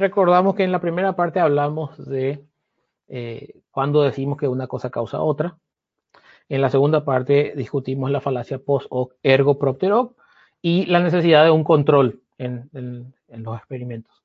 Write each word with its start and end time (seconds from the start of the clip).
Recordamos 0.00 0.54
que 0.54 0.64
en 0.64 0.72
la 0.72 0.80
primera 0.80 1.14
parte 1.14 1.40
hablamos 1.40 2.02
de 2.08 2.42
eh, 3.06 3.60
cuando 3.70 4.02
decimos 4.02 4.38
que 4.38 4.48
una 4.48 4.66
cosa 4.66 4.88
causa 4.88 5.20
otra. 5.20 5.58
En 6.48 6.62
la 6.62 6.70
segunda 6.70 7.04
parte 7.04 7.52
discutimos 7.54 8.10
la 8.10 8.22
falacia 8.22 8.58
post 8.58 8.86
hoc 8.88 9.14
ergo 9.22 9.58
propter 9.58 9.92
hoc 9.92 10.16
y 10.62 10.86
la 10.86 11.00
necesidad 11.00 11.44
de 11.44 11.50
un 11.50 11.64
control 11.64 12.22
en, 12.38 12.70
los 13.28 13.58
experimentos. 13.58 14.24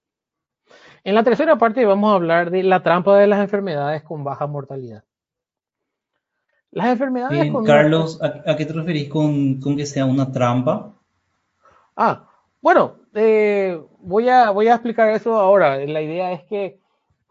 En 1.03 1.13
la 1.13 1.25
tercera 1.25 1.57
parte 1.57 1.83
vamos 1.83 2.10
a 2.10 2.15
hablar 2.15 2.51
de 2.51 2.63
la 2.63 2.81
trampa 2.81 3.17
de 3.17 3.28
las 3.28 3.42
enfermedades 3.42 4.01
con 4.03 4.23
baja 4.23 4.47
mortalidad. 4.47 5.03
Las 6.71 6.87
enfermedades 6.87 7.51
con 7.51 7.65
Carlos, 7.65 8.21
¿a, 8.21 8.55
qué 8.55 8.65
te 8.65 8.71
referís 8.71 9.10
con, 9.10 9.60
que 9.60 9.85
sea 9.85 10.05
una 10.05 10.31
trampa? 10.31 10.94
Ah, 11.97 12.29
bueno, 12.65 12.95
eh, 13.13 13.79
voy, 13.99 14.27
a, 14.27 14.49
voy 14.49 14.69
a 14.69 14.73
explicar 14.73 15.11
eso 15.11 15.35
ahora. 15.35 15.77
La 15.85 16.02
idea 16.02 16.31
es 16.31 16.45
que 16.45 16.79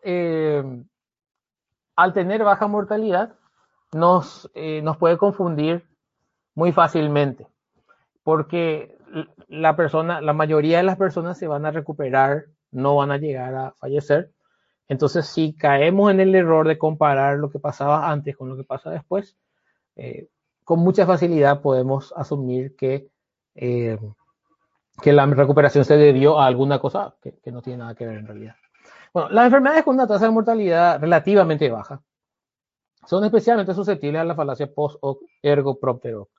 eh, 0.05 0.63
al 1.97 2.13
tener 2.13 2.45
baja 2.45 2.69
mortalidad, 2.69 3.35
nos, 3.93 4.49
eh, 4.55 4.81
nos 4.83 4.97
puede 4.97 5.19
confundir 5.19 5.89
muy 6.55 6.71
fácilmente, 6.71 7.49
porque 8.23 8.97
la 9.49 9.75
persona, 9.75 10.21
la 10.21 10.35
mayoría 10.35 10.77
de 10.77 10.85
las 10.85 10.99
personas 10.99 11.37
se 11.37 11.49
van 11.49 11.67
a 11.67 11.73
recuperar, 11.73 12.45
no 12.71 12.95
van 12.95 13.11
a 13.11 13.19
llegar 13.19 13.57
a 13.57 13.73
fallecer. 13.73 14.31
Entonces, 14.87 15.27
si 15.27 15.57
caemos 15.57 16.13
en 16.13 16.21
el 16.21 16.33
error 16.37 16.69
de 16.69 16.79
comparar 16.79 17.39
lo 17.39 17.51
que 17.51 17.59
pasaba 17.59 18.09
antes 18.09 18.37
con 18.37 18.51
lo 18.51 18.57
que 18.57 18.63
pasa 18.63 18.89
después, 18.89 19.37
con 20.63 20.79
mucha 20.79 21.07
facilidad 21.07 21.61
podemos 21.61 22.15
asumir 22.17 22.77
que, 22.77 23.09
que 25.03 25.13
la 25.13 25.27
recuperación 25.27 25.85
se 25.85 25.97
debió 25.97 26.39
a 26.39 26.47
alguna 26.47 26.79
cosa 26.79 27.15
que, 27.21 27.39
que 27.43 27.53
no 27.53 27.63
tiene 27.63 27.79
nada 27.79 27.95
que 27.95 28.07
ver 28.07 28.19
en 28.19 28.27
realidad. 28.27 28.55
Bueno, 29.13 29.29
las 29.31 29.47
enfermedades 29.47 29.85
con 29.85 29.95
una 29.95 30.07
tasa 30.07 30.27
de 30.27 30.33
mortalidad 30.33 31.01
relativamente 31.01 31.71
baja 31.71 32.03
son 33.07 33.25
especialmente 33.25 33.75
susceptibles 33.75 34.21
a 34.21 34.25
la 34.25 34.35
falacia 34.35 34.73
post-hoc 34.73 35.21
ergo 35.43 35.79
propter 35.79 36.15
hoc. 36.15 36.31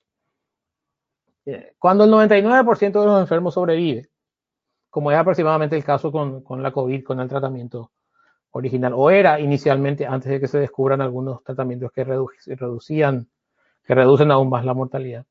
Eh, 1.45 1.73
cuando 1.77 2.05
el 2.05 2.11
99% 2.11 2.99
de 2.99 3.05
los 3.05 3.21
enfermos 3.21 3.53
sobrevive, 3.53 4.09
como 4.89 5.11
es 5.11 5.17
aproximadamente 5.17 5.75
el 5.75 5.83
caso 5.83 6.11
con, 6.11 6.41
con, 6.41 6.63
la 6.63 6.71
COVID, 6.71 7.03
con 7.03 7.19
el 7.19 7.29
tratamiento 7.29 7.91
original, 8.51 8.93
o 8.95 9.09
era 9.09 9.39
inicialmente 9.39 10.07
antes 10.07 10.31
de 10.31 10.39
que 10.39 10.47
se 10.47 10.59
descubran 10.59 11.01
algunos 11.01 11.43
tratamientos 11.43 11.91
que 11.91 12.03
reducían, 12.03 13.27
que 13.83 13.93
reducen 13.93 14.31
aún 14.31 14.49
más 14.49 14.65
la 14.65 14.73
mortalidad. 14.73 15.25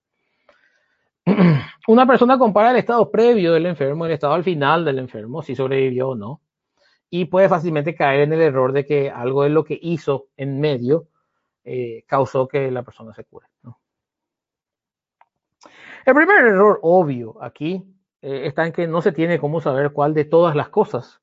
Una 1.89 2.07
persona 2.07 2.39
compara 2.39 2.71
el 2.71 2.77
estado 2.77 3.11
previo 3.11 3.53
del 3.53 3.67
enfermo, 3.67 4.07
el 4.07 4.13
estado 4.13 4.35
al 4.35 4.45
final 4.45 4.85
del 4.85 4.99
enfermo, 4.99 5.43
si 5.43 5.55
sobrevivió 5.55 6.11
o 6.11 6.15
no, 6.15 6.41
y 7.11 7.27
puede 7.27 7.49
fácilmente 7.49 7.95
caer 7.95 8.23
en 8.23 8.33
el 8.33 8.43
error 8.43 8.73
de 8.73 8.85
que 8.85 9.11
algo 9.11 9.43
de 9.45 9.51
lo 9.51 9.65
que 9.65 9.79
hizo 9.81 10.27
en 10.37 10.61
medio 10.61 11.09
eh, 11.65 12.05
causó 12.07 12.49
que 12.49 12.71
la 12.71 12.83
persona 12.83 13.15
se 13.15 13.25
cure. 13.25 13.47
El 16.05 16.15
primer 16.15 16.45
error 16.45 16.81
obvio 16.83 17.43
aquí 17.43 17.83
eh, 18.21 18.47
está 18.47 18.67
en 18.67 18.73
que 18.73 18.87
no 18.87 19.01
se 19.01 19.13
tiene 19.13 19.39
cómo 19.39 19.61
saber 19.61 19.93
cuál 19.93 20.13
de 20.13 20.25
todas 20.25 20.55
las 20.55 20.69
cosas 20.69 21.23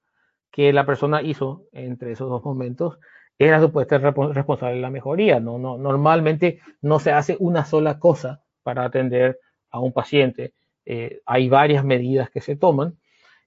que 0.49 0.73
la 0.73 0.85
persona 0.85 1.22
hizo 1.22 1.66
entre 1.72 2.11
esos 2.11 2.29
dos 2.29 2.44
momentos 2.44 2.99
era 3.38 3.59
supuesta 3.59 3.97
responsable 3.97 4.75
de 4.75 4.81
la 4.81 4.89
mejoría. 4.89 5.39
No, 5.39 5.57
normalmente 5.57 6.59
no 6.81 6.99
se 6.99 7.11
hace 7.11 7.38
una 7.39 7.66
sola 7.66 7.99
cosa 7.99 8.44
para 8.63 8.85
atender 8.85 9.39
a 9.72 9.80
un 9.80 9.91
paciente. 9.91 10.53
Eh, 10.86 11.22
hay 11.25 11.50
varias 11.50 11.83
medidas 11.86 12.30
que 12.30 12.41
se 12.41 12.55
toman 12.55 12.97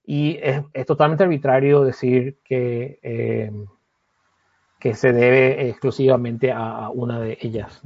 y 0.05 0.37
es, 0.41 0.63
totalmente 0.85 1.23
arbitrario 1.23 1.83
decir 1.83 2.37
que, 2.43 2.99
eh, 3.01 3.51
que 4.79 4.93
se 4.93 5.11
debe 5.13 5.69
exclusivamente 5.69 6.51
a, 6.51 6.89
una 6.89 7.19
de 7.19 7.37
ellas. 7.41 7.81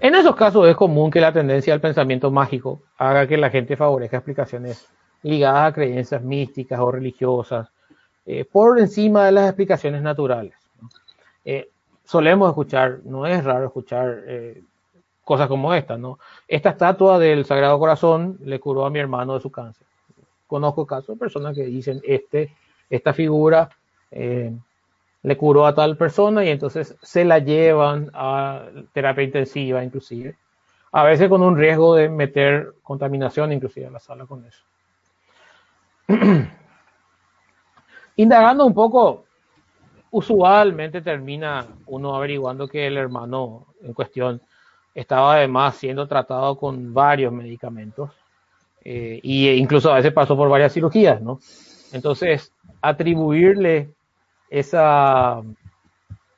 en 0.00 0.14
esos 0.14 0.36
casos 0.36 0.68
es 0.68 0.76
común 0.76 1.10
que 1.10 1.20
la 1.20 1.32
tendencia 1.32 1.72
al 1.72 1.80
pensamiento 1.80 2.30
mágico 2.30 2.82
haga 2.96 3.26
que 3.26 3.36
la 3.36 3.50
gente 3.50 3.76
favorezca 3.76 4.18
explicaciones 4.18 4.88
ligadas 5.22 5.70
a 5.70 5.74
creencias 5.74 6.22
místicas 6.22 6.78
o 6.80 6.90
religiosas 6.90 7.68
eh, 8.26 8.44
por 8.44 8.78
encima 8.78 9.26
de 9.26 9.32
las 9.32 9.46
explicaciones 9.46 10.02
naturales. 10.02 10.54
Solemos 12.04 12.48
escuchar, 12.48 13.00
no 13.04 13.26
es 13.26 13.42
raro 13.44 13.66
escuchar 13.66 14.22
cosas 15.28 15.46
como 15.46 15.74
esta, 15.74 15.98
¿no? 15.98 16.18
Esta 16.48 16.70
estatua 16.70 17.18
del 17.18 17.44
Sagrado 17.44 17.78
Corazón 17.78 18.38
le 18.46 18.58
curó 18.58 18.86
a 18.86 18.90
mi 18.90 18.98
hermano 18.98 19.34
de 19.34 19.40
su 19.40 19.50
cáncer. 19.50 19.86
Conozco 20.46 20.86
casos 20.86 21.16
de 21.16 21.20
personas 21.20 21.54
que 21.54 21.64
dicen, 21.66 22.00
este, 22.02 22.56
esta 22.88 23.12
figura 23.12 23.68
eh, 24.10 24.50
le 25.22 25.36
curó 25.36 25.66
a 25.66 25.74
tal 25.74 25.98
persona 25.98 26.46
y 26.46 26.48
entonces 26.48 26.96
se 27.02 27.26
la 27.26 27.40
llevan 27.40 28.10
a 28.14 28.68
terapia 28.94 29.22
intensiva 29.22 29.84
inclusive. 29.84 30.34
A 30.92 31.04
veces 31.04 31.28
con 31.28 31.42
un 31.42 31.58
riesgo 31.58 31.94
de 31.94 32.08
meter 32.08 32.72
contaminación 32.82 33.52
inclusive 33.52 33.88
a 33.88 33.90
la 33.90 34.00
sala 34.00 34.24
con 34.24 34.46
eso. 34.46 34.64
Indagando 38.16 38.64
un 38.64 38.72
poco, 38.72 39.26
usualmente 40.10 41.02
termina 41.02 41.66
uno 41.84 42.16
averiguando 42.16 42.66
que 42.66 42.86
el 42.86 42.96
hermano 42.96 43.66
en 43.82 43.92
cuestión 43.92 44.40
estaba 45.00 45.34
además 45.34 45.76
siendo 45.76 46.08
tratado 46.08 46.56
con 46.58 46.92
varios 46.92 47.32
medicamentos 47.32 48.10
e 48.82 49.20
incluso 49.56 49.92
a 49.92 49.96
veces 49.96 50.12
pasó 50.12 50.36
por 50.36 50.48
varias 50.48 50.72
cirugías, 50.72 51.20
¿no? 51.20 51.40
Entonces, 51.92 52.52
atribuirle 52.80 53.92
esa, 54.48 55.42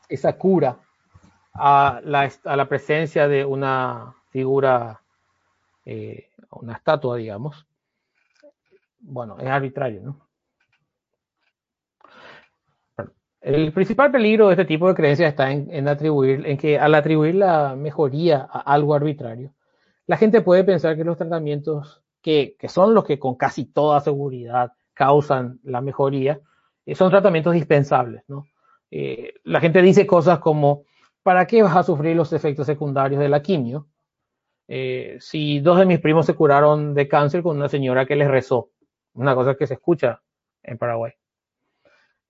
esa 0.09 0.33
cura 0.37 0.77
a 1.55 2.01
la, 2.05 2.31
a 2.45 2.57
la 2.57 2.69
presencia 2.69 3.29
de 3.29 3.45
una 3.45 4.15
figura, 4.31 5.01
eh, 5.85 6.29
una 6.51 6.75
estatua, 6.75 7.17
digamos, 7.17 7.67
bueno, 9.01 9.39
es 9.39 9.47
arbitrario, 9.47 10.03
¿no? 10.03 10.17
El 13.41 13.73
principal 13.73 14.11
peligro 14.11 14.49
de 14.49 14.53
este 14.53 14.67
tipo 14.67 14.87
de 14.87 14.95
creencias 14.95 15.31
está 15.31 15.51
en, 15.51 15.89
atribuir, 15.89 16.47
en 16.47 16.59
que 16.59 16.79
al 16.79 16.95
atribuir 16.95 17.37
la 17.37 17.75
mejoría 17.75 18.47
a 18.51 18.61
algo 18.61 18.95
arbitrario, 18.95 19.55
la 20.07 20.19
gente 20.19 20.43
puede 20.43 20.63
pensar 20.65 20.97
que 20.97 21.05
los 21.05 21.17
tratamientos 21.17 22.03
que, 22.21 22.57
son 22.69 22.95
los 22.95 23.05
que 23.05 23.19
con 23.19 23.37
casi 23.37 23.65
toda 23.65 24.01
seguridad 24.01 24.73
causan 24.93 25.59
la 25.63 25.81
mejoría, 25.81 26.41
eh, 26.85 26.95
son 26.95 27.11
tratamientos 27.11 27.55
dispensables, 27.55 28.23
¿no? 28.29 28.45
Eh, 28.91 29.35
la 29.45 29.61
gente 29.61 29.81
dice 29.81 30.07
cosas 30.07 30.41
como, 30.41 30.85
¿para 31.23 31.47
qué 31.47 31.63
vas 31.63 31.77
a 31.77 31.83
sufrir 31.83 32.17
los 32.17 32.33
efectos 32.33 32.67
secundarios 32.67 33.21
de 33.21 33.29
la 33.29 33.41
quimio? 33.41 33.89
Eh, 34.69 35.17
si 35.21 35.61
dos 35.61 35.79
de 35.79 35.87
mis 35.87 36.01
primos 36.01 36.27
se 36.27 36.35
curaron 36.35 36.93
de 36.93 37.09
cáncer 37.09 37.43
con 37.43 37.57
una 37.57 37.69
señora 37.69 38.05
que 38.05 38.17
les 38.17 38.29
rezó, 38.29 38.71
una 39.15 39.35
cosa 39.35 39.55
que 39.55 39.67
se 39.67 39.75
escucha 39.75 40.21
en 40.63 40.77
Paraguay. 40.77 41.13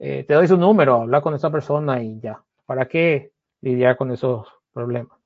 Eh, 0.02 0.24
te 0.24 0.32
doy 0.32 0.48
su 0.48 0.56
número, 0.56 1.02
habla 1.02 1.20
con 1.20 1.34
esa 1.34 1.50
persona 1.50 2.02
y 2.02 2.18
ya. 2.20 2.42
¿Para 2.64 2.88
qué 2.88 3.32
lidiar 3.60 3.98
con 3.98 4.10
esos 4.10 4.48
problemas? 4.72 5.18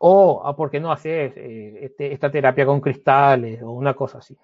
O, 0.00 0.42
ah, 0.44 0.56
¿por 0.56 0.70
qué 0.70 0.80
no 0.80 0.90
haces 0.90 1.32
eh, 1.36 1.84
este, 1.84 2.12
esta 2.12 2.28
terapia 2.28 2.66
con 2.66 2.80
cristales 2.80 3.62
o 3.62 3.70
una 3.70 3.94
cosa 3.94 4.18
así? 4.18 4.36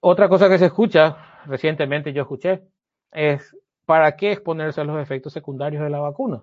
Otra 0.00 0.28
cosa 0.28 0.48
que 0.48 0.58
se 0.58 0.66
escucha, 0.66 1.44
recientemente 1.46 2.12
yo 2.12 2.22
escuché, 2.22 2.64
es 3.12 3.56
¿para 3.84 4.16
qué 4.16 4.32
exponerse 4.32 4.80
a 4.80 4.84
los 4.84 5.00
efectos 5.00 5.32
secundarios 5.32 5.84
de 5.84 5.90
la 5.90 6.00
vacuna? 6.00 6.42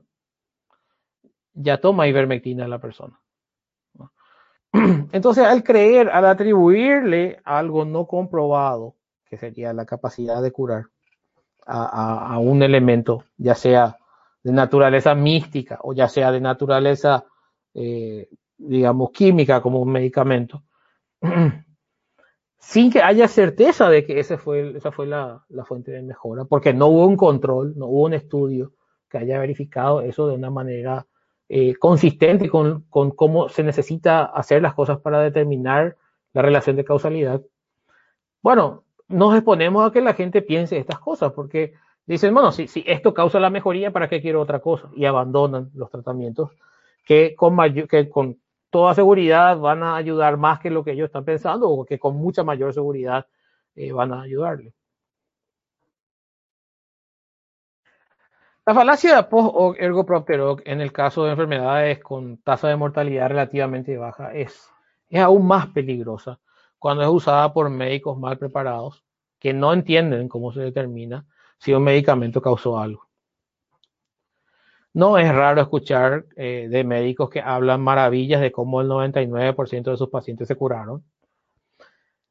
Ya 1.53 1.81
toma 1.81 2.07
ivermectina 2.07 2.65
la 2.65 2.79
persona. 2.79 3.19
Entonces, 5.11 5.43
al 5.43 5.63
creer, 5.63 6.09
al 6.09 6.25
atribuirle 6.25 7.41
algo 7.43 7.83
no 7.83 8.07
comprobado, 8.07 8.95
que 9.25 9.37
sería 9.37 9.73
la 9.73 9.85
capacidad 9.85 10.41
de 10.41 10.51
curar, 10.51 10.85
a, 11.65 12.37
un 12.39 12.61
elemento, 12.63 13.23
ya 13.37 13.55
sea 13.55 13.97
de 14.43 14.51
naturaleza 14.51 15.15
mística 15.15 15.79
o 15.81 15.93
ya 15.93 16.07
sea 16.07 16.31
de 16.31 16.41
naturaleza, 16.41 17.25
eh, 17.73 18.29
digamos, 18.57 19.11
química 19.11 19.61
como 19.61 19.81
un 19.81 19.91
medicamento, 19.91 20.63
sin 22.57 22.91
que 22.91 23.01
haya 23.01 23.27
certeza 23.27 23.89
de 23.89 24.05
que 24.05 24.19
ese 24.19 24.37
fue, 24.37 24.75
esa 24.77 24.91
fue 24.91 25.07
la, 25.07 25.45
fuente 25.65 25.91
de 25.91 26.01
mejora, 26.01 26.45
porque 26.45 26.73
no 26.73 26.87
hubo 26.87 27.07
un 27.07 27.17
control, 27.17 27.73
no 27.77 27.87
hubo 27.87 28.03
un 28.03 28.13
estudio 28.13 28.73
que 29.09 29.17
haya 29.19 29.39
verificado 29.39 30.01
eso 30.01 30.27
de 30.27 30.35
una 30.35 30.49
manera 30.49 31.05
eh, 31.49 31.75
consistente 31.75 32.49
con, 32.49 32.83
con 32.89 33.11
cómo 33.11 33.49
se 33.49 33.63
necesita 33.63 34.25
hacer 34.25 34.61
las 34.61 34.73
cosas 34.73 34.99
para 34.99 35.19
determinar 35.19 35.97
la 36.33 36.41
relación 36.41 36.75
de 36.75 36.85
causalidad. 36.85 37.41
Bueno, 38.41 38.82
nos 39.07 39.35
exponemos 39.35 39.87
a 39.87 39.91
que 39.91 40.01
la 40.01 40.13
gente 40.13 40.41
piense 40.41 40.77
estas 40.77 40.99
cosas, 40.99 41.33
porque 41.33 41.73
dicen, 42.05 42.33
bueno, 42.33 42.51
si, 42.51 42.67
si 42.67 42.83
esto 42.87 43.13
causa 43.13 43.39
la 43.39 43.49
mejoría, 43.49 43.91
¿para 43.91 44.09
qué 44.09 44.21
quiero 44.21 44.41
otra 44.41 44.59
cosa? 44.59 44.89
Y 44.95 45.05
abandonan 45.05 45.71
los 45.73 45.89
tratamientos 45.89 46.51
que 47.05 47.35
con, 47.35 47.57
que 47.87 48.09
con 48.09 48.39
toda 48.69 48.95
seguridad 48.95 49.57
van 49.59 49.83
a 49.83 49.95
ayudar 49.95 50.37
más 50.37 50.59
que 50.59 50.69
lo 50.69 50.83
que 50.83 50.91
ellos 50.91 51.07
están 51.07 51.25
pensando 51.25 51.69
o 51.69 51.85
que 51.85 51.99
con 51.99 52.15
mucha 52.15 52.43
mayor 52.43 52.73
seguridad 52.73 53.27
eh, 53.75 53.91
van 53.91 54.13
a 54.13 54.21
ayudarle. 54.21 54.73
La 58.65 58.73
falacia 58.73 59.29
post 59.29 59.77
ergo 59.77 60.05
propter 60.05 60.39
en 60.63 60.79
el 60.79 60.93
caso 60.93 61.25
de 61.25 61.31
enfermedades 61.31 61.99
con 61.99 62.37
tasa 62.37 62.69
de 62.69 62.77
mortalidad 62.77 63.27
relativamente 63.27 63.97
baja 63.97 64.33
es, 64.33 64.69
es 65.09 65.21
aún 65.21 65.45
más 65.45 65.67
peligrosa 65.67 66.39
cuando 66.83 67.01
es 67.01 67.07
usada 67.07 67.53
por 67.53 67.69
médicos 67.69 68.19
mal 68.19 68.37
preparados 68.37 69.05
que 69.39 69.53
no 69.53 69.71
entienden 69.71 70.27
cómo 70.27 70.51
se 70.51 70.59
determina 70.59 71.25
si 71.57 71.71
un 71.71 71.81
medicamento 71.81 72.41
causó 72.41 72.77
algo. 72.77 73.07
No 74.91 75.17
es 75.17 75.33
raro 75.33 75.61
escuchar 75.61 76.25
eh, 76.35 76.67
de 76.69 76.83
médicos 76.83 77.29
que 77.29 77.39
hablan 77.39 77.79
maravillas 77.79 78.41
de 78.41 78.51
cómo 78.51 78.81
el 78.81 78.89
99% 78.89 79.91
de 79.91 79.95
sus 79.95 80.09
pacientes 80.09 80.45
se 80.45 80.57
curaron 80.57 81.05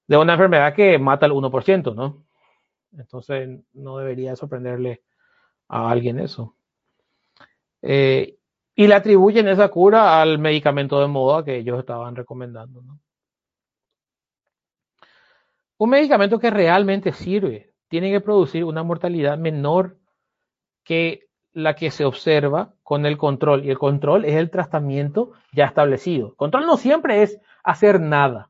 de 0.07 0.19
una 0.19 0.35
enfermedad 0.35 0.75
que 0.75 0.99
mata 0.99 1.25
al 1.25 1.33
1%, 1.33 1.95
¿no? 1.95 2.23
Entonces 2.93 3.59
no 3.73 3.97
debería 3.97 4.37
sorprenderle 4.37 5.03
a 5.67 5.91
alguien 5.91 6.21
eso. 6.21 6.55
Eh, 7.81 8.37
y 8.75 8.87
le 8.87 8.95
atribuyen 8.95 9.49
esa 9.49 9.71
cura 9.71 10.21
al 10.21 10.39
medicamento 10.39 11.01
de 11.01 11.07
moda 11.07 11.43
que 11.43 11.57
ellos 11.57 11.79
estaban 11.79 12.15
recomendando. 12.15 12.83
¿no? 12.83 13.01
Un 15.83 15.91
medicamento 15.91 16.39
que 16.39 16.51
realmente 16.51 17.11
sirve 17.11 17.73
tiene 17.89 18.13
que 18.13 18.21
producir 18.21 18.65
una 18.65 18.85
mortalidad 18.85 19.37
menor 19.37 19.97
que 20.85 21.25
la 21.53 21.75
que 21.75 21.91
se 21.91 22.05
observa 22.05 22.73
con 22.85 23.05
el 23.05 23.19
control. 23.19 23.65
Y 23.65 23.71
el 23.71 23.81
control 23.81 24.25
es 24.25 24.37
el 24.37 24.49
tratamiento 24.49 25.33
ya 25.53 25.65
establecido. 25.65 26.37
Control 26.37 26.67
no 26.67 26.77
siempre 26.77 27.25
es 27.25 27.41
hacer 27.65 28.01
nada. 28.01 28.49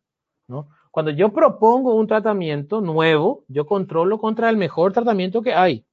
Cuando 0.91 1.11
yo 1.11 1.33
propongo 1.33 1.95
un 1.95 2.07
tratamiento 2.07 2.83
nuevo, 2.83 3.45
yo 3.49 3.65
controlo 3.65 4.19
contra 4.19 4.51
el 4.51 4.59
mejor 4.59 4.93
tratamiento 4.93 5.41
que 5.41 5.55
hay. 5.55 5.87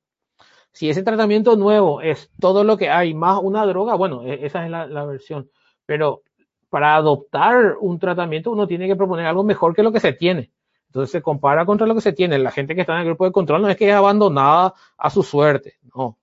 Si 0.74 0.90
ese 0.90 1.04
tratamiento 1.04 1.56
nuevo 1.56 2.02
es 2.02 2.30
todo 2.42 2.66
lo 2.66 2.76
que 2.76 2.90
hay 2.90 3.14
más 3.14 3.40
una 3.42 3.66
droga, 3.66 3.96
bueno, 3.96 4.26
e, 4.26 4.46
esa 4.46 4.66
es 4.66 4.72
la, 4.72 5.06
versión. 5.06 5.50
Pero 5.86 6.22
para 6.70 6.98
adoptar 6.98 7.78
un 7.80 7.98
tratamiento 7.98 8.52
uno 8.52 8.68
tiene 8.68 8.88
que 8.88 8.98
proponer 8.98 9.26
algo 9.26 9.46
mejor 9.46 9.74
que 9.74 9.84
lo 9.84 9.94
que 9.94 10.02
se 10.02 10.12
tiene. 10.12 10.52
Entonces 10.90 11.12
se 11.12 11.22
compara 11.22 11.66
contra 11.66 11.88
lo 11.88 11.96
que 11.96 12.02
se 12.02 12.14
tiene. 12.14 12.40
La 12.40 12.52
gente 12.52 12.76
que 12.76 12.82
está 12.82 12.94
en 12.94 13.00
el 13.00 13.06
grupo 13.06 13.26
de 13.26 13.32
control 13.32 13.62
no 13.62 13.70
es 13.70 13.78
que 13.78 13.90
es 13.90 13.96
abandonada 13.96 14.74
a 14.98 15.10
su 15.10 15.24
suerte, 15.24 15.76
no. 15.96 16.18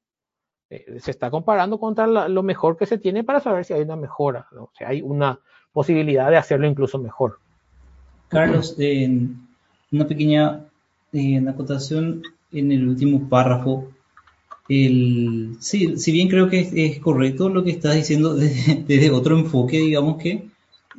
Eh, 0.69 0.99
se 1.01 1.13
está 1.13 1.31
comparando 1.31 1.79
contra 1.79 2.07
lo 2.07 2.43
mejor 2.43 2.77
que 2.77 2.87
se 2.87 2.99
tiene 2.99 3.23
para 3.23 3.39
saber 3.39 3.65
si 3.65 3.73
hay 3.73 3.83
una 3.83 3.95
mejora, 3.95 4.49
o 4.59 4.71
si 4.77 4.83
hay 4.83 5.01
una 5.01 5.39
posibilidad 5.73 6.29
de 6.31 6.37
hacerlo 6.37 6.67
incluso 6.67 6.99
mejor. 6.99 7.39
Carlos, 8.29 8.77
una 9.93 10.07
pequeña 10.09 10.65
eh, 11.13 11.45
acotación 11.49 12.23
en 12.51 12.73
el 12.73 12.89
último 12.89 13.29
párrafo 13.29 13.89
el, 14.69 15.57
sí, 15.61 15.97
si 15.97 16.13
bien 16.13 16.29
creo 16.29 16.49
que 16.49 16.69
es, 16.75 16.99
correcto 16.99 17.49
lo 17.49 17.63
que 17.63 17.71
estás 17.71 17.95
diciendo 17.95 18.35
desde, 18.35 19.11
otro 19.11 19.39
enfoque, 19.39 19.79
digamos 19.79 20.21
que 20.21 20.49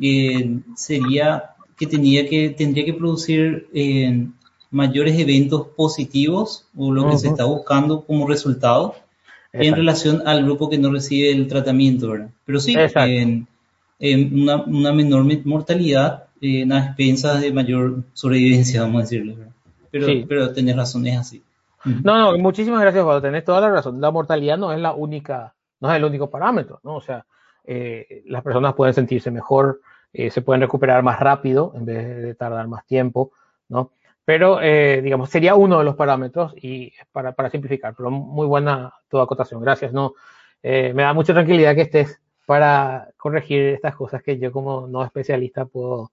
eh, 0.02 0.60
sería 0.76 1.56
que, 1.78 1.88
tenía 1.88 2.28
que 2.28 2.50
tendría 2.50 2.86
que 2.86 2.94
producir 2.94 3.68
eh, 3.74 4.28
mayores 4.72 5.18
eventos 5.20 5.68
positivos 5.76 6.68
o 6.76 6.92
lo 6.92 7.10
que 7.10 7.18
se 7.18 7.28
está 7.28 7.46
buscando 7.46 8.02
como 8.02 8.28
resultado 8.28 8.96
en 9.54 9.76
relación 9.76 10.22
al 10.26 10.44
grupo 10.44 10.70
que 10.70 10.78
no 10.78 10.92
recibe 10.92 11.32
el 11.32 11.48
tratamiento, 11.48 12.10
¿verdad? 12.10 12.30
Pero 12.46 12.60
sí, 12.60 12.76
en, 14.00 14.42
una, 14.42 14.64
una, 14.64 14.94
menor 14.94 15.26
mortalidad 15.46 16.26
en 16.42 16.70
las 16.70 16.88
expensas 16.88 17.42
de 17.42 17.52
mayor 17.52 18.04
sobrevivencia, 18.14 18.82
vamos 18.82 19.00
a 19.00 19.02
decirlo, 19.04 19.36
Pero, 19.90 20.08
pero 20.28 20.54
tenés 20.54 20.76
razón, 20.76 21.08
es 21.08 21.18
así. 21.18 21.42
No, 22.04 22.18
no, 22.18 22.38
muchísimas 22.38 22.82
gracias, 22.82 23.04
Juan. 23.04 23.22
Tenés 23.22 23.44
toda 23.44 23.62
la 23.62 23.70
razón. 23.70 24.02
La 24.02 24.12
mortalidad 24.12 24.58
no 24.58 24.72
es 24.74 24.80
la 24.80 24.94
única, 24.94 25.54
no 25.80 25.90
es 25.90 25.98
el 25.98 26.04
único 26.04 26.30
parámetro, 26.30 26.80
¿no? 26.84 26.96
O 26.96 27.02
sea, 27.02 27.26
eh, 27.64 28.24
las 28.26 28.44
personas 28.44 28.74
pueden 28.76 28.94
sentirse 28.94 29.32
mejor, 29.32 29.82
eh, 30.14 30.30
se 30.32 30.42
pueden 30.42 30.62
recuperar 30.62 31.04
más 31.04 31.20
rápido 31.20 31.74
en 31.76 31.86
vez 31.86 32.22
de 32.22 32.36
tardar 32.36 32.68
más 32.68 32.86
tiempo, 32.86 33.32
¿no? 33.70 33.92
Pero, 34.26 34.62
eh, 34.62 35.02
digamos, 35.02 35.30
sería 35.30 35.56
uno 35.56 35.80
de 35.80 35.86
los 35.86 35.96
parámetros 35.96 36.54
y 36.58 36.92
para, 37.12 37.34
simplificar, 37.50 37.96
pero 37.96 38.12
muy 38.12 38.46
buena 38.46 38.94
toda 39.08 39.24
acotación. 39.24 39.62
Gracias, 39.62 39.94
¿no? 39.94 40.14
me 40.64 40.92
da 41.04 41.14
mucha 41.14 41.34
tranquilidad 41.34 41.76
que 41.76 41.84
estés 41.84 42.20
para 42.46 43.10
corregir 43.16 43.76
estas 43.76 43.96
cosas 43.96 44.22
que 44.22 44.38
yo 44.38 44.52
como 44.52 44.86
no 44.86 45.02
especialista 45.02 45.64
puedo 45.64 46.12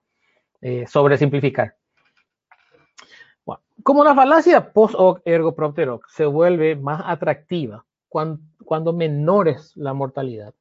sobresimplificar. 0.87 1.75
Como 3.83 4.05
la 4.05 4.15
falacia 4.15 4.73
post 4.73 4.95
hoc 4.97 5.21
ergo 5.25 5.55
propter 5.55 5.89
hoc 5.89 6.09
se 6.09 6.25
vuelve 6.25 6.77
más 6.77 7.03
atractiva 7.05 7.85
cuando, 8.09 8.41
cuando 8.65 8.93
menor 8.93 9.55
la 9.75 9.93
mortalidad, 9.93 10.55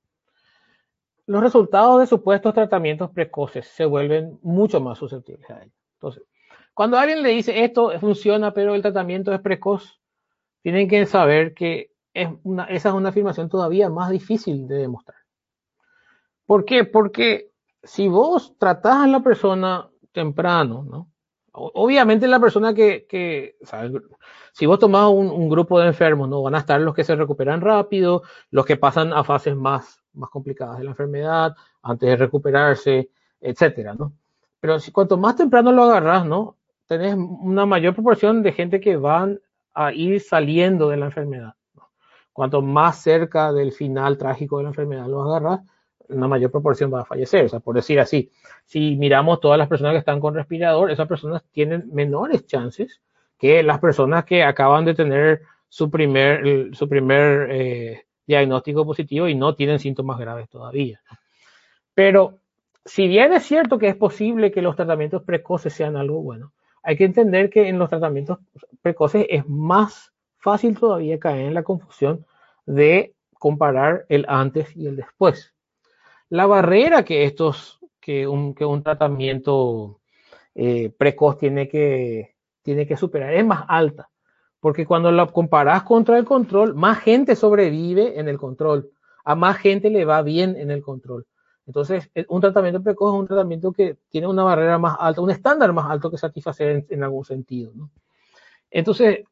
los 1.25 1.41
resultados 1.41 1.99
de 1.99 2.07
supuestos 2.07 2.53
tratamientos 2.53 3.11
precoces 3.11 3.67
se 3.67 3.85
vuelven 3.85 4.39
mucho 4.41 4.81
más 4.81 4.97
susceptibles 4.97 5.49
a 5.49 5.61
ello. 5.61 5.73
Entonces, 5.95 6.23
cuando 6.73 6.97
alguien 6.97 7.21
le 7.21 7.29
dice 7.29 7.63
esto 7.63 7.97
funciona, 7.99 8.53
pero 8.53 8.75
el 8.75 8.81
tratamiento 8.81 9.33
es 9.33 9.41
precoz, 9.41 9.99
tienen 10.61 10.87
que 10.87 11.05
saber 11.05 11.53
que 11.53 11.91
esa 12.13 12.89
es 12.89 12.95
una 12.95 13.09
afirmación 13.09 13.49
todavía 13.49 13.89
más 13.89 14.09
difícil 14.09 14.67
de 14.67 14.75
demostrar. 14.77 15.17
¿Por 16.45 16.65
qué? 16.65 16.83
Porque 16.83 17.51
si 17.83 18.07
vos 18.07 18.55
tratás 18.57 18.97
a 18.97 19.07
la 19.07 19.21
persona 19.21 19.89
temprano, 20.11 20.85
¿no? 20.89 21.09
Obviamente 21.55 22.27
la 22.27 22.39
persona 22.39 22.73
que, 22.73 23.57
si 24.53 24.65
vos 24.65 24.79
tomás 24.79 25.11
un, 25.11 25.49
grupo 25.49 25.79
de 25.79 25.87
enfermos, 25.87 26.27
¿no? 26.27 26.41
Van 26.41 26.55
a 26.55 26.59
estar 26.59 26.81
los 26.81 26.95
que 26.95 27.03
se 27.03 27.15
recuperan 27.15 27.61
rápido, 27.61 28.23
los 28.49 28.65
que 28.65 28.75
pasan 28.75 29.13
a 29.13 29.23
fases 29.23 29.55
más, 29.55 30.02
más 30.13 30.29
complicadas 30.29 30.77
de 30.77 30.83
la 30.83 30.91
enfermedad, 30.91 31.55
antes 31.81 32.09
de 32.09 32.15
recuperarse, 32.15 33.09
etcétera, 33.39 33.93
¿no? 33.93 34.13
Pero 34.59 34.79
si 34.79 34.91
cuanto 34.91 35.17
más 35.17 35.35
temprano 35.35 35.71
lo 35.71 35.83
agarras, 35.83 36.25
¿no? 36.25 36.57
Tenés 36.87 37.15
una 37.15 37.65
mayor 37.65 37.93
proporción 37.93 38.43
de 38.43 38.53
gente 38.53 38.79
que 38.79 38.95
van 38.97 39.39
a 39.73 39.91
ir 39.91 40.21
saliendo 40.21 40.89
de 40.89 40.97
la 40.97 41.05
enfermedad. 41.05 41.53
Cuanto 42.31 42.61
más 42.61 43.01
cerca 43.01 43.51
del 43.51 43.71
final 43.71 44.17
trágico 44.17 44.57
de 44.57 44.63
la 44.63 44.69
enfermedad 44.69 45.07
lo 45.07 45.21
agarras, 45.21 45.61
una 46.09 46.27
mayor 46.27 46.51
proporción 46.51 46.93
va 46.93 47.01
a 47.01 47.05
fallecer. 47.05 47.45
O 47.45 47.49
sea, 47.49 47.59
por 47.59 47.75
decir 47.75 47.99
así, 47.99 48.31
si 48.65 48.95
miramos 48.95 49.39
todas 49.39 49.57
las 49.57 49.67
personas 49.67 49.93
que 49.93 49.99
están 49.99 50.19
con 50.19 50.33
respirador, 50.33 50.91
esas 50.91 51.07
personas 51.07 51.43
tienen 51.51 51.89
menores 51.91 52.45
chances 52.45 53.01
que 53.37 53.63
las 53.63 53.79
personas 53.79 54.25
que 54.25 54.43
acaban 54.43 54.85
de 54.85 54.93
tener 54.93 55.41
su 55.67 55.89
primer, 55.89 56.73
su 56.73 56.87
primer 56.87 57.51
eh, 57.51 58.05
diagnóstico 58.25 58.85
positivo 58.85 59.27
y 59.27 59.35
no 59.35 59.55
tienen 59.55 59.79
síntomas 59.79 60.19
graves 60.19 60.49
todavía. 60.49 61.01
Pero 61.93 62.39
si 62.85 63.07
bien 63.07 63.33
es 63.33 63.43
cierto 63.43 63.77
que 63.77 63.87
es 63.87 63.95
posible 63.95 64.51
que 64.51 64.61
los 64.61 64.75
tratamientos 64.75 65.23
precoces 65.23 65.73
sean 65.73 65.95
algo 65.95 66.21
bueno, 66.21 66.53
hay 66.81 66.97
que 66.97 67.05
entender 67.05 67.49
que 67.49 67.69
en 67.69 67.79
los 67.79 67.89
tratamientos 67.89 68.39
precoces 68.81 69.25
es 69.29 69.47
más 69.47 70.11
fácil 70.37 70.77
todavía 70.77 71.19
caer 71.19 71.45
en 71.45 71.53
la 71.53 71.63
confusión 71.63 72.25
de 72.65 73.13
comparar 73.39 74.05
el 74.09 74.25
antes 74.27 74.75
y 74.75 74.87
el 74.87 74.97
después 74.97 75.53
la 76.33 76.47
barrera 76.47 77.05
que 77.05 77.25
estos, 77.25 77.79
que 77.99 78.25
un, 78.25 78.55
que 78.55 78.65
un 78.65 78.81
tratamiento 78.81 79.99
eh, 80.55 80.89
precoz 80.89 81.37
tiene 81.37 81.67
que, 81.67 82.33
tiene 82.63 82.87
que 82.87 82.97
superar 82.97 83.35
es 83.35 83.45
más 83.45 83.65
alta. 83.67 84.09
Porque 84.63 84.85
cuando 84.85 85.11
lo 85.11 85.29
comparas 85.29 85.83
contra 85.83 86.17
el 86.17 86.23
control, 86.23 86.73
más 86.73 86.99
gente 86.99 87.35
sobrevive 87.35 88.17
en 88.17 88.29
el 88.29 88.37
control. 88.37 88.89
A 89.25 89.35
más 89.35 89.57
gente 89.57 89.89
le 89.89 90.05
va 90.05 90.21
bien 90.21 90.55
en 90.55 90.71
el 90.71 90.81
control. 90.81 91.27
Entonces, 91.67 92.09
eh, 92.15 92.25
un 92.29 92.39
tratamiento 92.39 92.81
precoz 92.81 93.13
es 93.13 93.19
un 93.19 93.27
tratamiento 93.27 93.73
que 93.73 93.97
tiene 94.07 94.25
una 94.25 94.43
barrera 94.43 94.77
más 94.77 94.95
alta, 94.97 95.19
un 95.19 95.31
estándar 95.31 95.73
más 95.73 95.91
alto 95.91 96.09
que 96.09 96.17
satisfacer 96.17 96.85
en, 96.87 97.03
algún 97.03 97.25
sentido. 97.25 97.73
Entonces, 98.71 99.25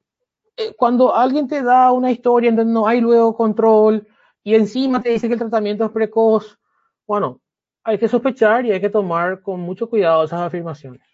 eh, 0.58 0.74
cuando 0.78 1.16
alguien 1.16 1.48
te 1.48 1.64
da 1.64 1.94
una 1.94 2.12
historia 2.12 2.50
en 2.50 2.58
donde 2.58 2.74
no 2.74 2.86
hay 2.86 3.00
luego 3.00 3.34
control 3.34 4.06
y 4.44 4.56
encima 4.56 5.02
te 5.02 5.12
dice 5.12 5.30
que 5.30 5.36
el 5.36 5.40
tratamiento 5.40 5.86
es 5.86 5.92
precoz, 5.92 6.60
bueno, 7.08 7.40
hay 7.86 7.98
que 7.98 8.10
sospechar 8.10 8.66
y 8.66 8.74
hay 8.74 8.82
que 8.82 8.90
tomar 8.90 9.42
con 9.42 9.62
mucho 9.62 9.90
cuidado 9.90 10.26
esas 10.26 10.42
afirmaciones. 10.42 11.11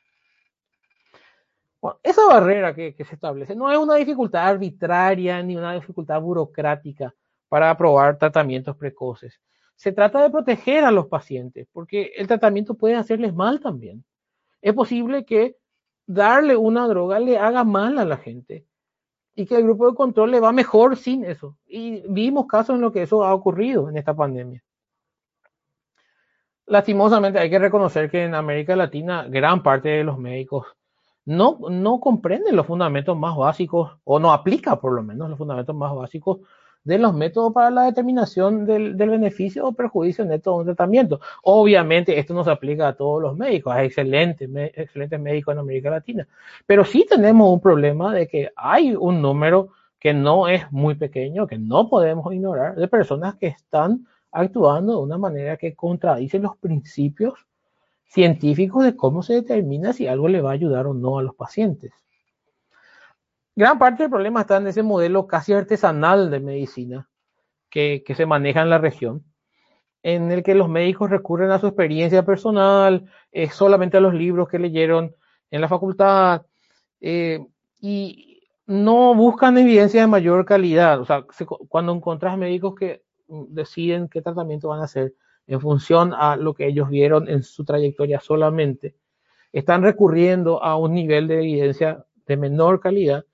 Bueno, 1.81 1.99
esa 2.03 2.25
barrera 2.25 2.73
que, 2.73 2.95
se 2.97 3.15
establece 3.15 3.55
no 3.55 3.71
es 3.71 3.77
una 3.77 3.95
dificultad 3.95 4.47
arbitraria 4.47 5.41
ni 5.43 5.55
una 5.55 5.73
dificultad 5.73 6.21
burocrática 6.21 7.13
para 7.49 7.69
aprobar 7.69 8.17
tratamientos 8.17 8.75
precoces. 8.77 9.39
Se 9.75 9.91
trata 9.91 10.21
de 10.21 10.31
proteger 10.31 10.83
a 10.83 10.91
los 10.91 11.07
pacientes 11.07 11.67
porque 11.71 12.13
el 12.17 12.27
tratamiento 12.27 12.73
puede 12.75 12.95
hacerles 12.95 13.33
mal 13.33 13.59
también. 13.59 14.03
Es 14.61 14.73
posible 14.73 15.23
que 15.25 15.55
darle 16.07 16.55
una 16.55 16.87
droga 16.87 17.19
le 17.19 17.37
haga 17.37 17.63
mal 17.63 17.99
a 17.99 18.05
la 18.05 18.17
gente 18.17 18.65
y 19.35 19.45
que 19.45 19.55
el 19.55 19.63
grupo 19.63 19.89
de 19.89 19.95
control 19.95 20.31
le 20.31 20.39
va 20.39 20.51
mejor 20.51 20.97
sin 20.97 21.25
eso. 21.25 21.57
Y 21.67 22.01
vimos 22.09 22.47
casos 22.47 22.75
en 22.75 22.81
los 22.81 22.91
que 22.91 23.03
eso 23.03 23.23
ha 23.23 23.33
ocurrido 23.33 23.89
en 23.89 23.97
esta 23.97 24.15
pandemia 24.15 24.63
lastimosamente 26.67 27.39
hay 27.39 27.49
que 27.49 27.59
reconocer 27.59 28.11
que 28.11 28.25
en 28.25 28.35
América 28.35 28.75
Latina 28.75 29.25
gran 29.27 29.63
parte 29.63 29.89
de 29.89 30.03
los 30.03 30.19
médicos 30.19 30.76
no, 31.27 31.59
no 31.69 31.99
comprende 31.99 32.53
los 32.53 32.65
fundamentos 32.65 33.17
más 33.17 33.35
básicos, 33.35 33.97
o 34.05 34.17
no 34.17 34.31
aplica 34.31 34.79
por 34.79 34.93
lo 34.93 35.03
menos 35.03 35.29
los 35.29 35.37
fundamentos 35.37 35.75
más 35.75 35.93
básicos 35.93 36.39
de 36.85 36.97
los 36.97 37.13
métodos 37.13 37.51
para 37.51 37.69
la 37.69 37.83
determinación 37.83 38.65
del, 38.65 38.95
beneficio 38.95 39.67
o 39.67 39.73
perjuicio 39.73 40.23
neto 40.23 40.51
de 40.51 40.57
un 40.59 40.65
tratamiento. 40.67 41.19
Obviamente 41.43 42.17
esto 42.17 42.33
no 42.33 42.45
se 42.45 42.51
aplica 42.51 42.87
a 42.87 42.93
todos 42.93 43.21
los 43.21 43.35
médicos, 43.35 43.73
hay 43.75 43.87
excelentes, 43.87 44.49
excelentes 44.73 45.19
médicos 45.19 45.51
en 45.51 45.59
América 45.59 45.89
Latina, 45.89 46.25
pero 46.65 46.85
sí 46.85 47.05
tenemos 47.07 47.51
un 47.51 47.59
problema 47.59 48.13
de 48.13 48.25
que 48.29 48.51
hay 48.55 48.95
un 48.95 49.21
número 49.21 49.71
que 49.99 50.13
no 50.13 50.47
es 50.47 50.71
muy 50.71 50.95
pequeño, 50.95 51.45
que 51.45 51.57
no 51.57 51.89
podemos 51.89 52.33
ignorar, 52.33 52.75
de 52.75 52.87
personas 52.87 53.35
que 53.35 53.47
están 53.47 54.07
actuando 54.31 54.93
de 54.93 55.03
una 55.03 55.17
manera 55.17 55.57
que 55.57 55.75
contradice 55.75 56.39
los 56.39 56.55
principios 56.55 57.33
científicos 58.07 58.83
de 58.83 58.95
cómo 58.95 59.21
se 59.21 59.33
determina 59.33 59.93
si 59.93 60.07
algo 60.07 60.27
le 60.27 60.41
va 60.41 60.51
a 60.51 60.53
ayudar 60.53 60.87
o 60.87 60.93
no 60.93 61.19
a 61.19 61.23
los 61.23 61.35
pacientes. 61.35 61.93
Gran 63.55 63.79
parte 63.79 64.03
del 64.03 64.11
problema 64.11 64.41
está 64.41 64.57
en 64.57 64.67
ese 64.67 64.83
modelo 64.83 65.27
casi 65.27 65.53
artesanal 65.53 66.29
de 66.29 66.39
medicina 66.39 67.09
que, 67.69 68.03
se 68.15 68.25
maneja 68.25 68.61
en 68.61 68.69
la 68.69 68.77
región, 68.77 69.23
en 70.03 70.31
el 70.31 70.43
que 70.43 70.55
los 70.55 70.69
médicos 70.69 71.09
recurren 71.09 71.51
a 71.51 71.59
su 71.59 71.67
experiencia 71.67 72.23
personal, 72.23 73.05
eh, 73.31 73.49
solamente 73.49 73.97
a 73.97 74.01
los 74.01 74.13
libros 74.13 74.47
que 74.47 74.59
leyeron 74.59 75.15
en 75.51 75.61
la 75.61 75.67
facultad, 75.67 76.43
eh, 77.01 77.45
y 77.81 78.41
no 78.67 79.15
buscan 79.15 79.57
evidencia 79.57 80.01
de 80.01 80.07
mayor 80.07 80.45
calidad. 80.45 80.99
O 80.99 81.05
sea, 81.05 81.25
cuando 81.67 81.93
encuentras 81.93 82.37
médicos 82.37 82.75
que 82.75 83.03
deciden 83.27 84.07
qué 84.07 84.21
tratamiento 84.21 84.69
van 84.69 84.81
a 84.81 84.85
hacer 84.85 85.13
en 85.47 85.61
función 85.61 86.13
a 86.13 86.35
lo 86.35 86.53
que 86.53 86.67
ellos 86.67 86.89
vieron 86.89 87.27
en 87.29 87.43
su 87.43 87.65
trayectoria 87.65 88.19
solamente, 88.19 88.95
están 89.51 89.81
recurriendo 89.81 90.61
a 90.63 90.77
un 90.77 90.93
nivel 90.93 91.27
de 91.27 91.35
evidencia 91.35 92.05
de 92.25 92.37
menor 92.37 92.79
calidad 92.79 93.25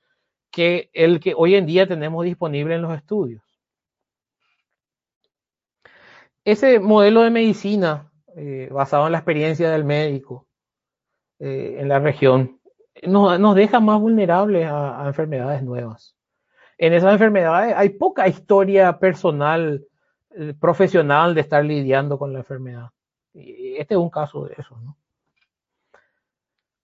que 0.51 0.89
el 0.93 1.20
que 1.20 1.34
hoy 1.36 1.55
en 1.55 1.65
día 1.65 1.88
tenemos 1.88 2.24
disponible 2.24 2.75
en 2.75 2.84
los 2.84 2.96
estudios. 2.96 3.43
Ese 6.46 6.79
modelo 6.79 7.22
de 7.22 7.32
medicina 7.32 8.12
eh, 8.36 8.70
basado 8.72 9.08
en 9.08 9.13
la 9.13 9.20
experiencia 9.20 9.72
del 9.72 9.84
médico 9.84 10.48
eh, 11.39 11.77
en 11.79 11.89
la 11.89 12.00
región 12.00 12.60
nos, 13.08 13.55
deja 13.55 13.79
más 13.79 14.00
vulnerables 14.00 14.67
a, 14.70 15.03
enfermedades 15.08 15.63
nuevas. 15.63 16.15
En 16.77 16.93
esas 16.93 17.13
enfermedades 17.13 17.74
hay 17.75 17.89
poca 17.89 18.27
historia 18.27 19.00
personal, 19.00 19.86
eh, 20.36 20.54
profesional 20.60 21.36
de 21.36 21.42
estar 21.42 21.63
lidiando 21.63 22.18
con 22.18 22.34
la 22.34 22.40
enfermedad. 22.40 22.90
Y 23.34 23.75
este 23.78 23.96
es 23.96 24.00
un 24.00 24.10
caso 24.10 24.46
de 24.46 24.56
eso. 24.58 24.78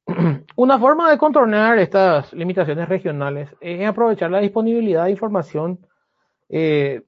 Una 0.56 0.80
forma 0.80 1.10
de 1.10 1.18
contornar 1.18 1.80
estas 1.80 2.34
limitaciones 2.34 2.90
regionales 2.90 3.50
es 3.60 3.88
aprovechar 3.88 4.32
la 4.32 4.40
disponibilidad 4.40 5.06
de 5.06 5.12
información 5.12 5.80
eh, 6.50 7.04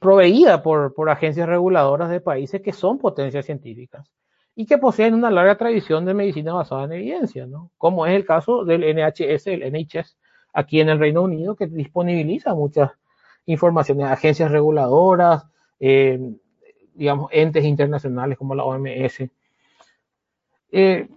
proveída 0.00 0.62
por, 0.62 0.92
agencias 1.08 1.48
reguladoras 1.48 2.10
de 2.10 2.20
países 2.20 2.60
que 2.60 2.72
son 2.72 2.98
potencias 2.98 3.46
científicas 3.46 4.10
y 4.54 4.66
que 4.66 4.78
poseen 4.78 5.14
una 5.14 5.30
larga 5.30 5.56
tradición 5.56 6.04
de 6.04 6.14
medicina 6.14 6.52
basada 6.52 6.84
en 6.84 6.92
evidencia, 6.92 7.46
¿no? 7.46 7.70
como 7.78 8.06
es 8.06 8.14
el 8.14 8.26
caso 8.26 8.64
del 8.64 8.82
NHS, 8.82 9.46
el 9.46 9.72
NHS, 9.72 10.16
aquí 10.52 10.80
en 10.80 10.90
el 10.90 10.98
Reino 10.98 11.22
Unido, 11.22 11.56
que 11.56 11.66
disponibiliza 11.66 12.54
muchas 12.54 12.90
informaciones, 13.46 14.06
agencias 14.06 14.50
reguladoras, 14.50 15.46
eh, 15.84 16.20
digamos, 16.94 17.28
entes 17.32 17.64
internacionales 17.64 18.38
como 18.38 18.54
la 18.54 18.62
OMS. 18.62 19.28
Eh, 20.70 21.08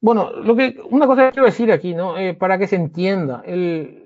bueno, 0.00 0.30
lo 0.30 0.54
que, 0.54 0.78
una 0.90 1.06
cosa 1.06 1.24
que 1.24 1.32
quiero 1.32 1.46
decir 1.46 1.72
aquí, 1.72 1.94
¿no? 1.94 2.18
Eh, 2.18 2.34
para 2.34 2.58
que 2.58 2.66
se 2.66 2.76
entienda, 2.76 3.42
el, 3.46 4.04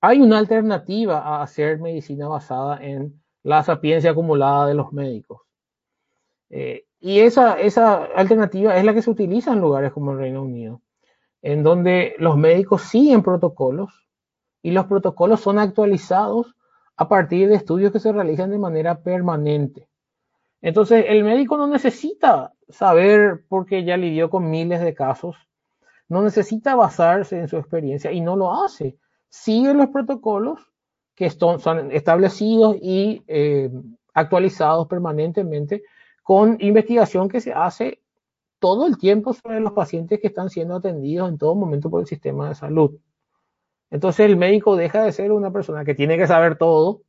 hay 0.00 0.22
una 0.22 0.38
alternativa 0.38 1.18
a 1.18 1.42
hacer 1.42 1.80
medicina 1.80 2.28
basada 2.28 2.82
en 2.82 3.20
la 3.42 3.62
sapiencia 3.62 4.12
acumulada 4.12 4.66
de 4.66 4.74
los 4.74 4.90
médicos. 4.94 5.42
Eh, 6.48 6.86
y 6.98 7.20
esa, 7.20 7.60
esa 7.60 8.04
alternativa 8.04 8.74
es 8.78 8.84
la 8.84 8.94
que 8.94 9.02
se 9.02 9.10
utiliza 9.10 9.52
en 9.52 9.60
lugares 9.60 9.92
como 9.92 10.12
el 10.12 10.18
Reino 10.18 10.42
Unido, 10.42 10.80
en 11.42 11.62
donde 11.62 12.14
los 12.18 12.38
médicos 12.38 12.82
siguen 12.82 13.22
protocolos 13.22 14.08
y 14.62 14.70
los 14.70 14.86
protocolos 14.86 15.40
son 15.42 15.58
actualizados 15.58 16.56
a 16.98 17.08
partir 17.08 17.48
de 17.48 17.54
estudios 17.54 17.92
que 17.92 18.00
se 18.00 18.12
realizan 18.12 18.50
de 18.50 18.58
manera 18.58 19.00
permanente. 19.00 19.88
Entonces, 20.60 21.04
el 21.08 21.22
médico 21.22 21.56
no 21.56 21.68
necesita 21.68 22.52
saber, 22.68 23.44
porque 23.48 23.84
ya 23.84 23.96
lidió 23.96 24.28
con 24.28 24.50
miles 24.50 24.80
de 24.80 24.94
casos, 24.94 25.36
no 26.08 26.22
necesita 26.22 26.74
basarse 26.74 27.38
en 27.38 27.46
su 27.46 27.56
experiencia 27.56 28.10
y 28.10 28.20
no 28.20 28.34
lo 28.34 28.52
hace. 28.64 28.96
Sigue 29.28 29.74
los 29.74 29.88
protocolos 29.88 30.72
que 31.14 31.30
son 31.30 31.92
establecidos 31.92 32.76
y 32.82 33.22
eh, 33.28 33.70
actualizados 34.12 34.88
permanentemente 34.88 35.84
con 36.24 36.56
investigación 36.60 37.28
que 37.28 37.40
se 37.40 37.52
hace 37.52 38.00
todo 38.58 38.86
el 38.86 38.98
tiempo 38.98 39.32
sobre 39.34 39.60
los 39.60 39.72
pacientes 39.72 40.18
que 40.20 40.26
están 40.26 40.50
siendo 40.50 40.76
atendidos 40.76 41.28
en 41.28 41.38
todo 41.38 41.54
momento 41.54 41.90
por 41.90 42.00
el 42.00 42.08
sistema 42.08 42.48
de 42.48 42.56
salud. 42.56 42.98
Entonces 43.90 44.26
el 44.26 44.36
médico 44.36 44.76
deja 44.76 45.02
de 45.02 45.12
ser 45.12 45.32
una 45.32 45.50
persona 45.50 45.84
que 45.84 45.94
tiene 45.94 46.18
que 46.18 46.26
saber 46.26 46.56
todo 46.56 47.02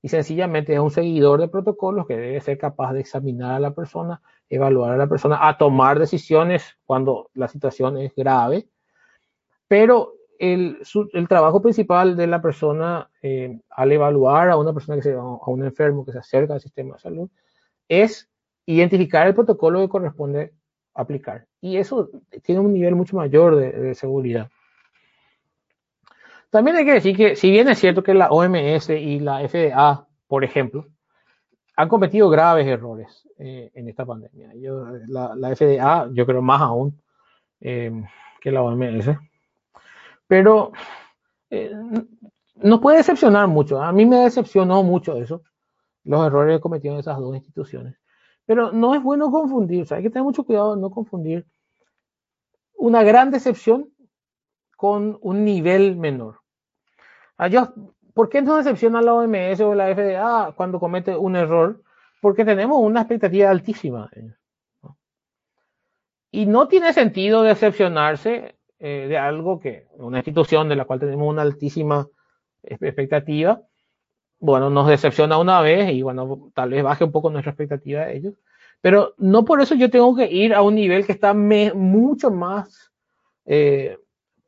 y 0.00 0.08
sencillamente 0.08 0.74
es 0.74 0.78
un 0.78 0.90
seguidor 0.90 1.40
de 1.40 1.48
protocolos 1.48 2.06
que 2.06 2.16
debe 2.16 2.40
ser 2.40 2.56
capaz 2.56 2.92
de 2.92 3.00
examinar 3.00 3.54
a 3.54 3.60
la 3.60 3.74
persona, 3.74 4.22
evaluar 4.48 4.92
a 4.92 4.96
la 4.96 5.08
persona, 5.08 5.48
a 5.48 5.58
tomar 5.58 5.98
decisiones 5.98 6.78
cuando 6.84 7.30
la 7.34 7.48
situación 7.48 7.98
es 7.98 8.14
grave, 8.14 8.68
pero 9.66 10.14
el, 10.38 10.78
trabajo 11.28 11.60
principal 11.60 12.16
de 12.16 12.28
la 12.28 12.40
persona 12.40 13.10
eh, 13.22 13.58
al 13.70 13.90
evaluar 13.90 14.50
a 14.50 14.56
una 14.56 14.72
persona 14.72 14.96
que 14.96 15.02
se, 15.02 15.14
a 15.14 15.20
un 15.20 15.64
enfermo 15.64 16.04
que 16.04 16.12
se 16.12 16.18
acerca 16.18 16.54
al 16.54 16.60
sistema 16.60 16.94
de 16.94 17.00
salud 17.00 17.28
es 17.88 18.30
identificar 18.66 19.26
el 19.26 19.34
protocolo 19.34 19.80
que 19.80 19.88
corresponde 19.88 20.52
aplicar. 20.94 21.46
Y 21.60 21.76
eso 21.78 22.10
tiene 22.42 22.60
un 22.60 22.72
nivel 22.72 22.94
mucho 22.94 23.16
mayor 23.16 23.56
de 23.56 23.94
seguridad. 23.94 24.48
También 26.50 26.76
hay 26.76 26.84
que 26.84 26.94
decir 26.94 27.16
que, 27.16 27.36
si 27.36 27.50
bien 27.50 27.68
es 27.68 27.78
cierto 27.78 28.02
que 28.02 28.14
la 28.14 28.28
OMS 28.30 28.90
y 28.90 29.20
la 29.20 29.46
FDA, 29.46 30.06
por 30.26 30.44
ejemplo, 30.44 30.86
han 31.76 31.88
cometido 31.88 32.28
graves 32.28 32.66
errores 32.66 33.28
eh, 33.38 33.70
en 33.74 33.88
esta 33.88 34.04
pandemia. 34.04 34.50
la, 35.06 35.54
FDA, 35.54 36.08
yo 36.12 36.26
creo 36.26 36.42
más 36.42 36.60
aún 36.62 37.00
eh, 37.60 37.92
que 38.40 38.50
la 38.50 38.62
OMS. 38.62 39.10
Pero 40.26 40.72
eh, 41.50 41.70
nos 42.56 42.80
puede 42.80 42.98
decepcionar 42.98 43.46
mucho. 43.46 43.80
A 43.80 43.92
mí 43.92 44.06
me 44.06 44.16
decepcionó 44.16 44.82
mucho 44.82 45.16
eso, 45.16 45.42
los 46.04 46.26
errores 46.26 46.56
que 46.56 46.62
cometieron 46.62 46.98
esas 46.98 47.18
dos 47.18 47.36
instituciones. 47.36 47.94
Pero 48.46 48.72
no 48.72 48.94
es 48.94 49.02
bueno 49.02 49.30
confundir, 49.30 49.86
hay 49.92 50.02
que 50.02 50.10
tener 50.10 50.24
mucho 50.24 50.44
cuidado 50.44 50.74
de 50.74 50.80
no 50.80 50.90
confundir 50.90 51.46
una 52.74 53.02
gran 53.02 53.30
decepción 53.30 53.90
con 54.78 55.18
un 55.22 55.44
nivel 55.44 55.96
menor. 55.96 56.36
¿Por 58.14 58.28
qué 58.28 58.42
no 58.42 58.56
decepciona 58.58 59.02
la 59.02 59.12
OMS 59.12 59.60
o 59.62 59.74
la 59.74 59.92
FDA 59.92 60.52
cuando 60.54 60.78
comete 60.78 61.16
un 61.16 61.34
error? 61.34 61.82
Porque 62.20 62.44
tenemos 62.44 62.78
una 62.80 63.00
expectativa 63.00 63.50
altísima. 63.50 64.08
Y 66.30 66.46
no 66.46 66.68
tiene 66.68 66.92
sentido 66.92 67.42
decepcionarse 67.42 68.54
eh, 68.78 69.06
de 69.08 69.18
algo 69.18 69.58
que 69.58 69.88
una 69.96 70.18
institución 70.18 70.68
de 70.68 70.76
la 70.76 70.84
cual 70.84 71.00
tenemos 71.00 71.28
una 71.28 71.42
altísima 71.42 72.06
expectativa, 72.62 73.60
bueno, 74.38 74.70
nos 74.70 74.86
decepciona 74.86 75.38
una 75.38 75.60
vez 75.60 75.90
y 75.92 76.02
bueno, 76.02 76.52
tal 76.54 76.70
vez 76.70 76.84
baje 76.84 77.02
un 77.02 77.10
poco 77.10 77.30
nuestra 77.30 77.50
expectativa 77.50 78.04
de 78.04 78.16
ellos, 78.16 78.34
pero 78.80 79.14
no 79.18 79.44
por 79.44 79.60
eso 79.60 79.74
yo 79.74 79.90
tengo 79.90 80.14
que 80.14 80.30
ir 80.30 80.54
a 80.54 80.62
un 80.62 80.76
nivel 80.76 81.04
que 81.04 81.10
está 81.10 81.34
mucho 81.34 82.30
más 82.30 82.92
eh, 83.44 83.98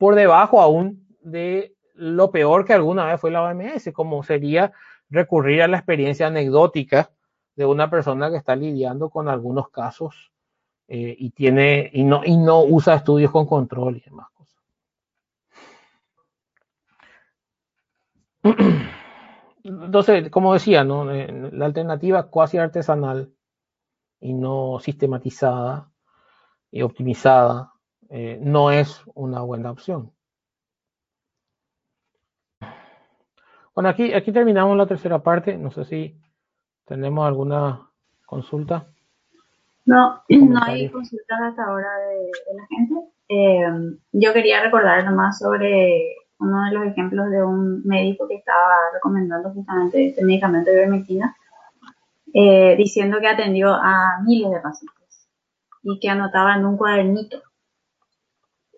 por 0.00 0.14
debajo 0.14 0.62
aún 0.62 1.07
de 1.21 1.76
lo 1.92 2.30
peor 2.30 2.64
que 2.64 2.73
alguna 2.73 3.04
vez 3.04 3.21
fue 3.21 3.30
la 3.30 3.42
OMS, 3.42 3.92
como 3.92 4.23
sería 4.23 4.73
recurrir 5.11 5.61
a 5.61 5.69
la 5.69 5.76
experiencia 5.76 6.26
anecdótica 6.26 7.11
de 7.54 7.66
una 7.66 7.90
persona 7.90 8.30
que 8.30 8.38
está 8.38 8.57
lidiando 8.57 9.11
con 9.11 9.28
algunos 9.28 9.69
casos 9.69 10.33
eh, 10.88 11.14
y 11.19 11.28
tiene 11.33 11.90
y 11.92 12.04
no, 12.04 12.23
y 12.25 12.38
no 12.38 12.62
usa 12.62 12.95
estudios 12.95 13.30
con 13.30 13.45
control 13.45 13.99
y 13.99 14.00
demás 14.00 14.28
cosas. 14.30 14.57
Entonces, 19.64 20.30
como 20.30 20.54
decía, 20.54 20.83
¿no? 20.83 21.12
Eh, 21.12 21.50
la 21.52 21.66
alternativa 21.66 22.30
cuasi 22.30 22.57
artesanal 22.57 23.35
y 24.19 24.33
no 24.33 24.78
sistematizada 24.80 25.90
y 26.71 26.80
optimizada 26.80 27.75
eh, 28.11 28.38
no 28.43 28.73
es 28.73 29.02
una 29.14 29.40
buena 29.43 29.71
opción. 29.71 30.12
Bueno, 33.73 33.88
aquí, 33.88 34.12
aquí 34.12 34.33
terminamos 34.33 34.76
la 34.76 34.87
tercera 34.87 35.23
parte. 35.23 35.57
No 35.57 35.71
sé 35.71 35.85
si 35.85 36.21
tenemos 36.85 37.25
alguna 37.25 37.88
consulta. 38.26 38.88
No, 39.87 40.23
no 40.29 40.61
hay 40.64 40.88
consultas 40.88 41.40
hasta 41.40 41.64
ahora 41.64 41.88
de, 41.99 42.31
la 42.57 42.67
gente. 42.67 42.95
Eh, 43.29 43.97
yo 44.12 44.33
quería 44.33 44.61
recordar 44.61 45.05
nomás 45.05 45.38
sobre 45.38 46.17
uno 46.40 46.64
de 46.64 46.73
los 46.73 46.87
ejemplos 46.87 47.31
de 47.31 47.45
un 47.45 47.83
médico 47.85 48.26
que 48.26 48.35
estaba 48.35 48.75
recomendando 48.93 49.50
justamente 49.50 50.09
este 50.09 50.25
medicamento 50.25 50.71
de 50.71 50.76
ivermectina, 50.79 51.37
eh, 52.35 52.75
diciendo 52.76 53.21
que 53.21 53.29
atendió 53.29 53.73
a 53.73 54.21
miles 54.25 54.50
de 54.50 54.61
pacientes 54.61 55.29
y 55.85 56.00
que 56.00 56.09
anotaba 56.09 56.57
en 56.57 56.67
un 56.67 56.76
cuadernito 56.76 57.40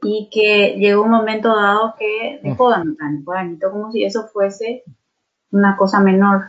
y 0.02 0.28
que 0.30 0.76
llegó 0.78 1.04
un 1.04 1.10
momento 1.10 1.54
dado 1.54 1.94
que 1.98 2.40
dejó 2.42 2.70
de 2.70 2.76
anotar 2.76 3.10
cuadernito 3.24 3.70
como 3.70 3.92
si 3.92 4.04
eso 4.04 4.26
fuese 4.28 4.82
una 5.50 5.76
cosa 5.76 6.00
menor. 6.00 6.42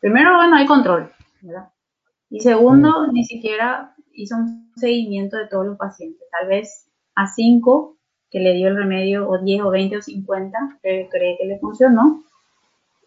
Primero, 0.00 0.36
bueno, 0.36 0.56
hay 0.56 0.66
control, 0.66 1.12
¿verdad? 1.42 1.68
Y 2.30 2.40
segundo, 2.40 3.06
ni 3.12 3.24
siquiera 3.24 3.94
hizo 4.12 4.36
un 4.36 4.72
seguimiento 4.74 5.36
de 5.36 5.48
todos 5.48 5.66
los 5.66 5.76
pacientes. 5.76 6.26
Tal 6.30 6.48
vez 6.48 6.88
a 7.14 7.26
cinco 7.26 7.98
que 8.30 8.40
le 8.40 8.54
dio 8.54 8.68
el 8.68 8.76
remedio, 8.76 9.28
o 9.28 9.38
10 9.38 9.62
o 9.62 9.70
20 9.70 9.98
o 9.98 10.02
50, 10.02 10.78
que 10.82 11.08
cree 11.10 11.36
que 11.38 11.46
le 11.46 11.58
funcionó, 11.58 12.22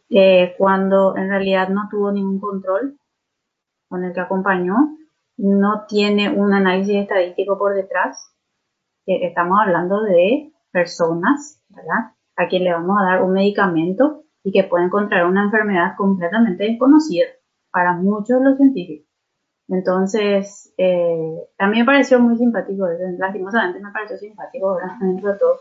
eh, 0.09 0.53
cuando 0.57 1.17
en 1.17 1.29
realidad 1.29 1.69
no 1.69 1.87
tuvo 1.89 2.11
ningún 2.11 2.39
control 2.39 2.99
con 3.89 4.03
el 4.03 4.13
que 4.13 4.19
acompañó, 4.19 4.75
no 5.37 5.85
tiene 5.87 6.29
un 6.29 6.53
análisis 6.53 6.95
estadístico 6.95 7.57
por 7.57 7.73
detrás. 7.73 8.34
Estamos 9.05 9.59
hablando 9.59 10.01
de 10.03 10.51
personas, 10.71 11.61
¿verdad? 11.69 12.11
A 12.35 12.47
quien 12.47 12.63
le 12.63 12.73
vamos 12.73 12.97
a 12.99 13.05
dar 13.05 13.23
un 13.23 13.33
medicamento 13.33 14.23
y 14.43 14.51
que 14.51 14.63
pueden 14.63 14.87
encontrar 14.87 15.25
una 15.25 15.43
enfermedad 15.43 15.95
completamente 15.97 16.65
desconocida 16.65 17.25
para 17.71 17.93
muchos 17.93 18.39
de 18.39 18.45
los 18.45 18.57
científicos. 18.57 19.07
Entonces, 19.67 20.73
eh, 20.77 21.37
a 21.57 21.67
mí 21.67 21.79
me 21.79 21.85
pareció 21.85 22.19
muy 22.19 22.37
simpático, 22.37 22.87
lastimosamente 23.17 23.79
me 23.79 23.91
pareció 23.91 24.17
simpático, 24.17 24.75
¿verdad? 24.75 24.95
Dentro 25.01 25.33
de 25.33 25.39
todo, 25.39 25.55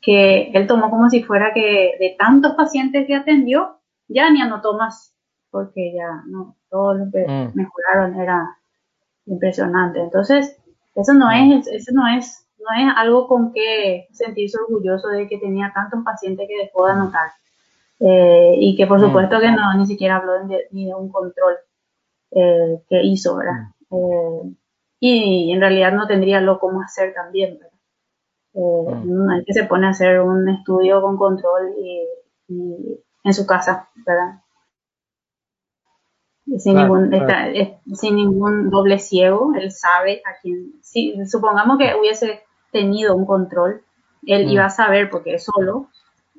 que 0.00 0.50
él 0.52 0.66
tomó 0.66 0.90
como 0.90 1.10
si 1.10 1.22
fuera 1.22 1.52
que 1.52 1.96
de 1.98 2.14
tantos 2.18 2.54
pacientes 2.54 3.06
que 3.06 3.16
atendió, 3.16 3.78
ya 4.06 4.30
ni 4.30 4.40
anotó 4.40 4.76
más, 4.76 5.14
porque 5.50 5.92
ya 5.94 6.22
no, 6.26 6.56
todo 6.70 6.94
lo 6.94 7.10
que 7.10 7.26
mm. 7.26 7.50
mejoraron 7.54 8.14
era 8.20 8.56
impresionante. 9.26 10.00
Entonces, 10.00 10.56
eso 10.94 11.14
no 11.14 11.30
es, 11.30 11.66
eso 11.66 11.92
no 11.92 12.06
es, 12.06 12.47
no 12.68 12.90
es 12.90 12.94
algo 12.96 13.26
con 13.28 13.52
que 13.52 14.08
sentirse 14.12 14.58
orgulloso 14.58 15.08
de 15.08 15.28
que 15.28 15.38
tenía 15.38 15.72
tantos 15.74 16.00
pacientes 16.04 16.46
que 16.48 16.64
dejó 16.64 16.86
de 16.86 16.92
anotar. 16.92 17.30
Eh, 18.00 18.54
y 18.58 18.76
que 18.76 18.86
por 18.86 18.98
mm. 18.98 19.06
supuesto 19.06 19.40
que 19.40 19.50
no, 19.50 19.74
ni 19.76 19.86
siquiera 19.86 20.16
habló 20.16 20.32
ni 20.70 20.86
de 20.86 20.94
un 20.94 21.10
control 21.10 21.56
eh, 22.30 22.82
que 22.88 23.02
hizo, 23.02 23.36
¿verdad? 23.36 23.70
Mm. 23.90 23.96
Eh, 23.96 24.56
y 25.00 25.52
en 25.52 25.60
realidad 25.60 25.92
no 25.92 26.06
tendría 26.06 26.40
lo 26.40 26.58
cómo 26.58 26.82
hacer 26.82 27.14
también, 27.14 27.58
¿verdad? 27.58 29.04
Mm. 29.04 29.30
Hay 29.30 29.44
que 29.44 29.52
se 29.52 29.64
pone 29.64 29.86
a 29.86 29.90
hacer 29.90 30.20
un 30.20 30.48
estudio 30.48 31.00
con 31.00 31.16
control 31.16 31.74
y, 31.78 33.00
en 33.24 33.34
su 33.34 33.46
casa, 33.46 33.88
¿verdad? 34.06 34.42
Sin, 36.58 36.76
ningún, 36.76 37.10
sin 37.92 38.16
ningún 38.16 38.70
doble 38.70 38.98
ciego, 38.98 39.52
él 39.54 39.70
sabe 39.70 40.22
a 40.24 40.40
quién, 40.40 40.72
si, 40.80 41.14
supongamos 41.26 41.76
que 41.76 41.94
hubiese 41.94 42.42
tenido 42.70 43.14
un 43.14 43.26
control, 43.26 43.82
él 44.26 44.46
mm. 44.46 44.50
iba 44.50 44.64
a 44.66 44.70
saber, 44.70 45.10
porque 45.10 45.34
es 45.34 45.44
solo, 45.44 45.88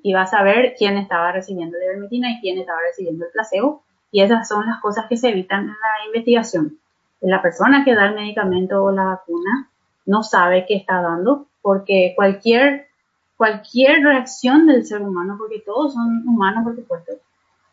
iba 0.03 0.21
a 0.21 0.27
saber 0.27 0.75
quién 0.77 0.97
estaba 0.97 1.31
recibiendo 1.31 1.77
la 1.77 1.85
ivermectina 1.85 2.31
y 2.31 2.39
quién 2.41 2.57
estaba 2.59 2.79
recibiendo 2.87 3.25
el 3.25 3.31
placebo, 3.31 3.83
y 4.11 4.21
esas 4.21 4.47
son 4.47 4.65
las 4.65 4.79
cosas 4.81 5.05
que 5.07 5.17
se 5.17 5.29
evitan 5.29 5.61
en 5.61 5.67
la 5.67 6.05
investigación. 6.07 6.77
La 7.21 7.41
persona 7.41 7.83
que 7.83 7.93
da 7.93 8.07
el 8.07 8.15
medicamento 8.15 8.83
o 8.83 8.91
la 8.91 9.03
vacuna 9.03 9.69
no 10.05 10.23
sabe 10.23 10.65
qué 10.67 10.75
está 10.75 11.01
dando 11.01 11.47
porque 11.61 12.13
cualquier, 12.15 12.87
cualquier 13.37 14.01
reacción 14.03 14.65
del 14.67 14.85
ser 14.85 15.01
humano, 15.01 15.35
porque 15.37 15.61
todos 15.65 15.93
son 15.93 16.27
humanos 16.27 16.63
por 16.63 16.75
supuesto, 16.75 17.13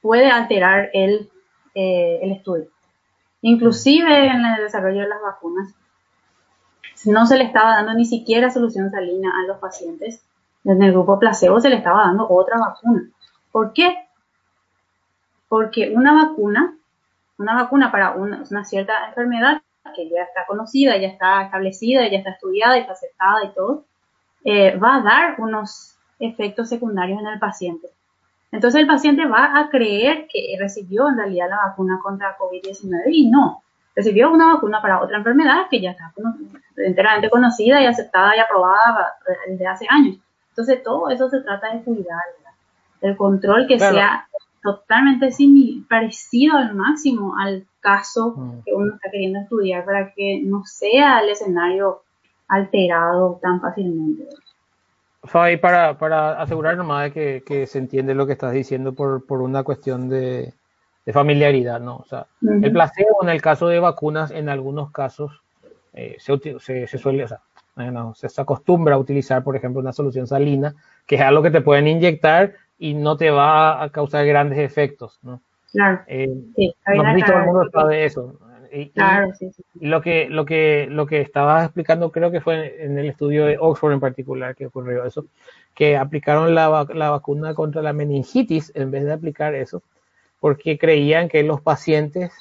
puede 0.03 0.31
alterar 0.31 0.91
el, 0.93 1.31
eh, 1.75 2.19
el 2.23 2.33
estudio. 2.33 2.67
Inclusive 3.43 4.27
en 4.27 4.45
el 4.45 4.63
desarrollo 4.63 5.03
de 5.03 5.09
las 5.09 5.23
vacunas, 5.23 5.73
no 7.05 7.27
se 7.27 7.37
le 7.37 7.45
estaba 7.45 7.77
dando 7.77 7.95
ni 7.95 8.05
siquiera 8.05 8.51
solución 8.51 8.91
salina 8.91 9.33
a 9.39 9.47
los 9.47 9.59
pacientes. 9.59 10.23
En 10.65 10.83
el 10.83 10.93
grupo 10.93 11.19
placebo 11.19 11.61
se 11.61 11.69
le 11.69 11.77
estaba 11.77 12.07
dando 12.07 12.29
otra 12.29 12.59
vacuna. 12.59 13.09
¿Por 13.53 13.73
qué? 13.73 14.07
porque 15.49 15.93
una 15.95 16.13
vacuna, 16.13 16.77
una 17.39 17.55
vacuna 17.55 17.93
para 17.93 18.13
una, 18.13 18.65
cierta 18.65 19.09
enfermedad 19.09 19.63
que 19.95 20.09
ya 20.09 20.23
está 20.23 20.45
conocida, 20.47 20.97
ya 20.97 21.09
está 21.09 21.43
establecida, 21.45 22.09
ya 22.09 22.19
está 22.19 22.31
estudiada 22.31 22.77
y 22.77 22.81
está 22.81 22.93
aceptada 22.93 23.45
y 23.45 23.55
todo, 23.55 23.85
eh, 24.45 24.77
va 24.77 24.97
a 24.97 25.03
dar 25.03 25.41
unos 25.41 25.97
efectos 26.19 26.69
secundarios 26.69 27.21
en 27.21 27.29
el 27.29 27.39
paciente. 27.39 27.89
Entonces 28.51 28.81
el 28.81 28.87
paciente 28.87 29.27
va 29.27 29.59
a 29.59 29.69
creer 29.69 30.27
que 30.33 30.57
recibió 30.59 31.09
en 31.09 31.17
realidad 31.17 31.51
la 31.51 31.67
vacuna 31.69 32.01
contra 32.03 32.37
COVID-19 32.37 33.03
y 33.13 33.31
no, 33.31 33.63
recibió 33.97 34.31
una 34.31 34.55
vacuna 34.55 34.81
para 34.83 35.01
otra 35.01 35.17
enfermedad 35.17 35.67
que 35.71 35.81
ya 35.81 35.93
está 35.93 36.13
enteramente 36.77 37.31
conocida 37.31 37.81
y 37.81 37.87
aceptada 37.87 38.37
y 38.37 38.39
aprobada 38.39 39.15
desde 39.49 39.67
hace 39.67 39.87
años. 39.89 40.19
Entonces 40.51 40.83
todo 40.83 41.11
eso 41.11 41.29
se 41.29 41.41
trata 41.41 41.73
de 41.73 41.83
cuidar, 41.83 42.23
el 43.01 43.17
control 43.17 43.67
que 43.67 43.79
sea 43.79 44.29
totalmente 44.63 45.29
parecido 45.89 46.57
al 46.57 46.75
máximo 46.75 47.35
al 47.39 47.67
caso 47.81 48.35
mm. 48.37 48.63
que 48.65 48.75
uno 48.75 48.95
está 48.95 49.11
queriendo 49.11 49.41
estudiar 49.41 49.85
para 49.85 50.13
que 50.13 50.43
no 50.45 50.65
sea 50.65 51.21
el 51.21 51.31
escenario 51.31 52.03
alterado 52.49 53.39
tan 53.41 53.61
fácilmente. 53.61 54.27
Fabi, 55.23 55.57
para, 55.57 55.99
para 55.99 56.41
asegurar 56.41 56.77
nomás 56.77 57.15
de 57.15 57.43
que, 57.43 57.67
se 57.67 57.79
entiende 57.79 58.15
lo 58.15 58.27
que 58.27 58.33
estás 58.33 58.53
diciendo 58.53 58.93
por, 58.93 59.23
una 59.29 59.63
cuestión 59.63 60.09
de, 60.09 60.53
familiaridad, 61.13 61.81
¿no? 61.81 61.97
O 61.97 62.05
sea, 62.05 62.27
el 62.43 62.73
placebo 62.73 63.23
en 63.23 63.29
el 63.29 63.41
caso 63.41 63.69
de 63.69 63.79
vacunas, 63.79 64.33
en 64.33 64.49
algunos 64.49 64.91
casos, 64.91 65.41
eh, 65.95 66.17
se, 66.19 66.87
se, 66.87 66.99
suele, 66.99 67.25
o 67.25 67.29
sea, 67.29 67.41
se 68.29 68.41
acostumbra 68.41 68.97
a 68.97 68.99
utilizar, 68.99 69.45
por 69.45 69.57
ejemplo, 69.57 69.81
una 69.81 69.93
solución 69.93 70.27
salina, 70.27 70.75
que 71.07 71.15
es 71.15 71.21
algo 71.21 71.43
que 71.43 71.51
te 71.51 71.61
pueden 71.61 71.87
inyectar 71.87 72.55
y 72.79 72.95
no 72.95 73.17
te 73.17 73.31
va 73.31 73.83
a 73.83 73.91
causar 73.91 74.27
grandes 74.27 74.59
efectos, 74.59 75.19
¿no? 75.23 75.41
Claro. 75.73 76.01
Eh, 76.07 76.29
sí, 76.57 76.75
no 76.95 77.15
sé 77.15 77.23
todo 77.25 77.39
el 77.39 77.45
mundo 77.47 77.71
sabe 77.73 78.05
eso. 78.05 78.39
Y, 78.73 78.91
claro, 78.91 79.33
sí, 79.39 79.51
sí. 79.53 79.63
y, 79.81 79.87
lo 79.87 80.03
que 80.03 80.29
lo 80.29 80.45
que 80.45 80.89
lo 80.91 81.07
que 81.07 81.21
estabas 81.21 81.65
explicando 81.65 82.11
creo 82.11 82.31
que 82.31 82.41
fue 82.41 82.85
en 82.85 82.99
el 82.99 83.07
estudio 83.07 83.47
de 83.47 83.59
Oxford 83.59 83.93
en 83.93 84.01
particular 84.01 84.57
que 84.57 84.67
ocurrió 84.67 85.05
eso 85.05 85.25
que 85.73 85.97
aplicaron 85.97 86.55
la, 86.55 86.87
la 86.93 87.11
vacuna 87.11 87.55
contra 87.55 87.81
la 87.81 87.93
meningitis 87.93 88.73
en 88.75 88.91
vez 88.91 89.05
de 89.05 89.13
aplicar 89.13 89.55
eso 89.55 89.83
porque 90.41 90.79
creían 90.79 91.29
que 91.29 91.43
los 91.43 91.61
pacientes 91.61 92.33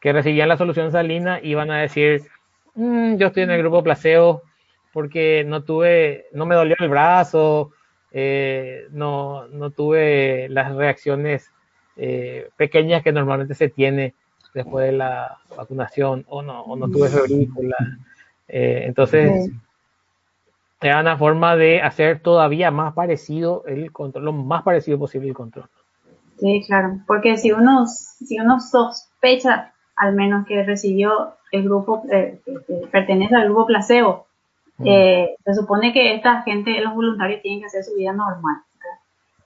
que 0.00 0.12
recibían 0.12 0.48
la 0.48 0.56
solución 0.56 0.92
salina 0.92 1.40
iban 1.42 1.70
a 1.70 1.80
decir 1.80 2.22
mm, 2.74 3.16
yo 3.16 3.28
estoy 3.28 3.44
en 3.44 3.50
el 3.50 3.58
grupo 3.58 3.82
placebo 3.82 4.42
porque 4.92 5.44
no 5.46 5.62
tuve 5.62 6.26
no 6.32 6.46
me 6.46 6.54
dolió 6.54 6.76
el 6.78 6.88
brazo 6.88 7.72
eh, 8.14 8.88
no, 8.90 9.48
no, 9.48 9.70
tuve 9.70 10.48
las 10.50 10.74
reacciones 10.74 11.50
eh, 11.96 12.50
pequeñas 12.56 13.02
que 13.02 13.10
normalmente 13.10 13.54
se 13.54 13.70
tiene 13.70 14.14
después 14.52 14.86
de 14.86 14.92
la 14.92 15.38
vacunación 15.56 16.24
o 16.28 16.42
no, 16.42 16.62
o 16.62 16.76
no 16.76 16.90
tuve 16.90 17.08
febrícula. 17.08 17.76
Eh, 18.48 18.82
entonces, 18.84 19.50
era 20.78 21.00
una 21.00 21.16
forma 21.16 21.56
de 21.56 21.80
hacer 21.80 22.20
todavía 22.20 22.70
más 22.70 22.92
parecido 22.92 23.64
el 23.66 23.92
control, 23.92 24.26
lo 24.26 24.32
más 24.32 24.62
parecido 24.62 24.98
posible 24.98 25.28
el 25.28 25.34
control. 25.34 25.70
Sí, 26.42 26.60
claro, 26.66 26.98
porque 27.06 27.36
si 27.36 27.52
uno, 27.52 27.86
si 27.86 28.40
uno 28.40 28.58
sospecha 28.58 29.72
al 29.94 30.12
menos 30.12 30.44
que 30.44 30.64
recibió 30.64 31.34
el 31.52 31.62
grupo, 31.62 32.02
que 32.02 32.40
pertenece 32.90 33.36
al 33.36 33.44
grupo 33.44 33.66
placebo, 33.66 34.26
eh, 34.84 35.36
se 35.44 35.54
supone 35.54 35.92
que 35.92 36.16
esta 36.16 36.42
gente, 36.42 36.80
los 36.80 36.94
voluntarios, 36.96 37.42
tienen 37.42 37.60
que 37.60 37.66
hacer 37.66 37.84
su 37.84 37.94
vida 37.94 38.12
normal. 38.12 38.56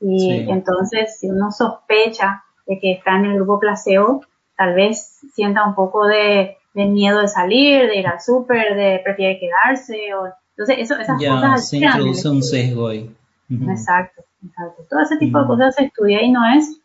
Y 0.00 0.48
entonces, 0.48 1.18
si 1.20 1.28
uno 1.28 1.52
sospecha 1.52 2.42
de 2.66 2.78
que 2.78 2.92
está 2.92 3.16
en 3.16 3.26
el 3.26 3.34
grupo 3.34 3.60
placebo, 3.60 4.22
tal 4.56 4.72
vez 4.72 5.20
sienta 5.34 5.66
un 5.66 5.74
poco 5.74 6.06
de, 6.06 6.56
miedo 6.72 7.20
de 7.20 7.28
salir, 7.28 7.88
de 7.88 7.98
ir 7.98 8.06
al 8.06 8.22
súper, 8.22 8.74
de 8.74 9.02
prefiere 9.04 9.38
quedarse. 9.38 10.14
O, 10.14 10.32
entonces, 10.56 10.76
eso, 10.78 10.98
esas 10.98 11.22
cosas. 11.22 11.68
Se 11.68 11.76
introduce 11.76 12.26
un 12.26 12.42
sesgo 12.42 12.88
ahí. 12.88 13.14
Exacto, 13.50 14.22
exacto. 14.42 14.82
Todo 14.88 15.00
ese 15.00 15.18
tipo 15.18 15.38
de 15.38 15.46
cosas 15.46 15.74
se 15.74 15.84
estudia 15.84 16.22
y 16.22 16.30
no 16.30 16.40
es, 16.46 16.80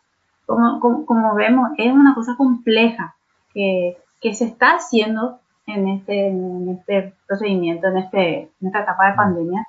como, 0.55 1.05
como, 1.05 1.35
vemos, 1.35 1.71
es 1.77 1.91
una 1.91 2.13
cosa 2.15 2.35
compleja 2.37 3.15
que, 3.53 3.97
que 4.19 4.33
se 4.33 4.45
está 4.45 4.75
haciendo 4.75 5.39
en 5.67 5.87
este, 5.87 6.27
en 6.27 6.69
este 6.69 7.13
procedimiento, 7.27 7.87
en, 7.87 7.97
este, 7.97 8.41
en 8.61 8.67
esta 8.67 8.81
etapa 8.81 9.09
de 9.09 9.15
pandemia. 9.15 9.67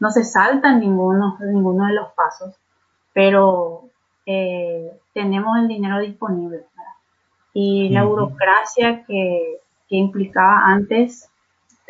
No 0.00 0.10
se 0.10 0.24
salta 0.24 0.74
ninguno, 0.74 1.36
ninguno 1.40 1.86
de 1.86 1.94
los 1.94 2.08
pasos, 2.12 2.54
pero 3.12 3.84
eh, 4.26 4.98
tenemos 5.14 5.58
el 5.58 5.68
dinero 5.68 6.00
disponible. 6.00 6.64
Y 7.54 7.90
la 7.90 8.04
burocracia 8.04 9.04
que, 9.04 9.58
que 9.88 9.96
implicaba 9.96 10.66
antes 10.66 11.30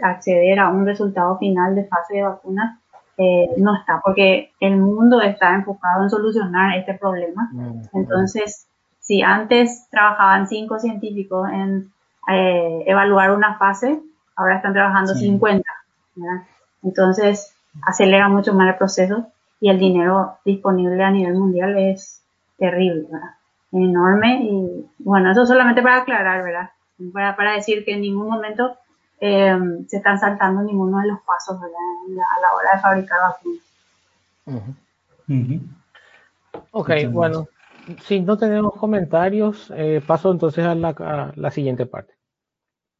acceder 0.02 0.58
a 0.58 0.68
un 0.68 0.84
resultado 0.84 1.38
final 1.38 1.74
de 1.74 1.84
fase 1.84 2.16
de 2.16 2.24
vacuna 2.24 2.81
eh, 3.18 3.50
no 3.58 3.76
está, 3.76 4.00
porque 4.02 4.52
el 4.60 4.76
mundo 4.78 5.20
está 5.20 5.54
enfocado 5.54 6.02
en 6.02 6.10
solucionar 6.10 6.76
este 6.78 6.94
problema. 6.94 7.48
Mm, 7.52 7.82
Entonces, 7.92 8.66
si 9.00 9.22
antes 9.22 9.86
trabajaban 9.90 10.46
cinco 10.46 10.78
científicos 10.78 11.48
en 11.50 11.92
eh, 12.28 12.84
evaluar 12.86 13.32
una 13.32 13.58
fase, 13.58 14.00
ahora 14.36 14.56
están 14.56 14.72
trabajando 14.72 15.14
50. 15.14 15.62
Entonces, 16.82 17.54
acelera 17.86 18.28
mucho 18.28 18.54
más 18.54 18.68
el 18.68 18.76
proceso 18.76 19.26
y 19.60 19.70
el 19.70 19.78
dinero 19.78 20.38
disponible 20.44 21.02
a 21.02 21.10
nivel 21.10 21.34
mundial 21.34 21.76
es 21.78 22.22
terrible, 22.58 23.08
enorme. 23.72 24.44
Y 24.44 24.86
bueno, 24.98 25.30
eso 25.32 25.46
solamente 25.46 25.82
para 25.82 25.98
aclarar, 25.98 26.42
¿verdad? 26.42 26.70
Para, 27.12 27.36
para 27.36 27.52
decir 27.52 27.84
que 27.84 27.94
en 27.94 28.02
ningún 28.02 28.28
momento 28.28 28.76
eh, 29.24 29.56
se 29.86 29.98
están 29.98 30.18
saltando 30.18 30.62
ninguno 30.62 30.98
de 30.98 31.06
los 31.06 31.20
pasos 31.20 31.56
a 31.56 32.40
la 32.40 32.54
hora 32.54 32.74
de 32.74 32.80
fabricar 32.80 33.20
vacunas. 33.20 33.62
Ok, 36.72 36.90
bueno, 37.12 37.46
si 38.00 38.20
no 38.20 38.36
tenemos 38.36 38.74
comentarios, 38.74 39.72
eh, 39.76 40.02
paso 40.04 40.32
entonces 40.32 40.66
a 40.66 40.74
la, 40.74 40.88
a 40.88 41.32
la 41.36 41.50
siguiente 41.52 41.86
parte. 41.86 42.14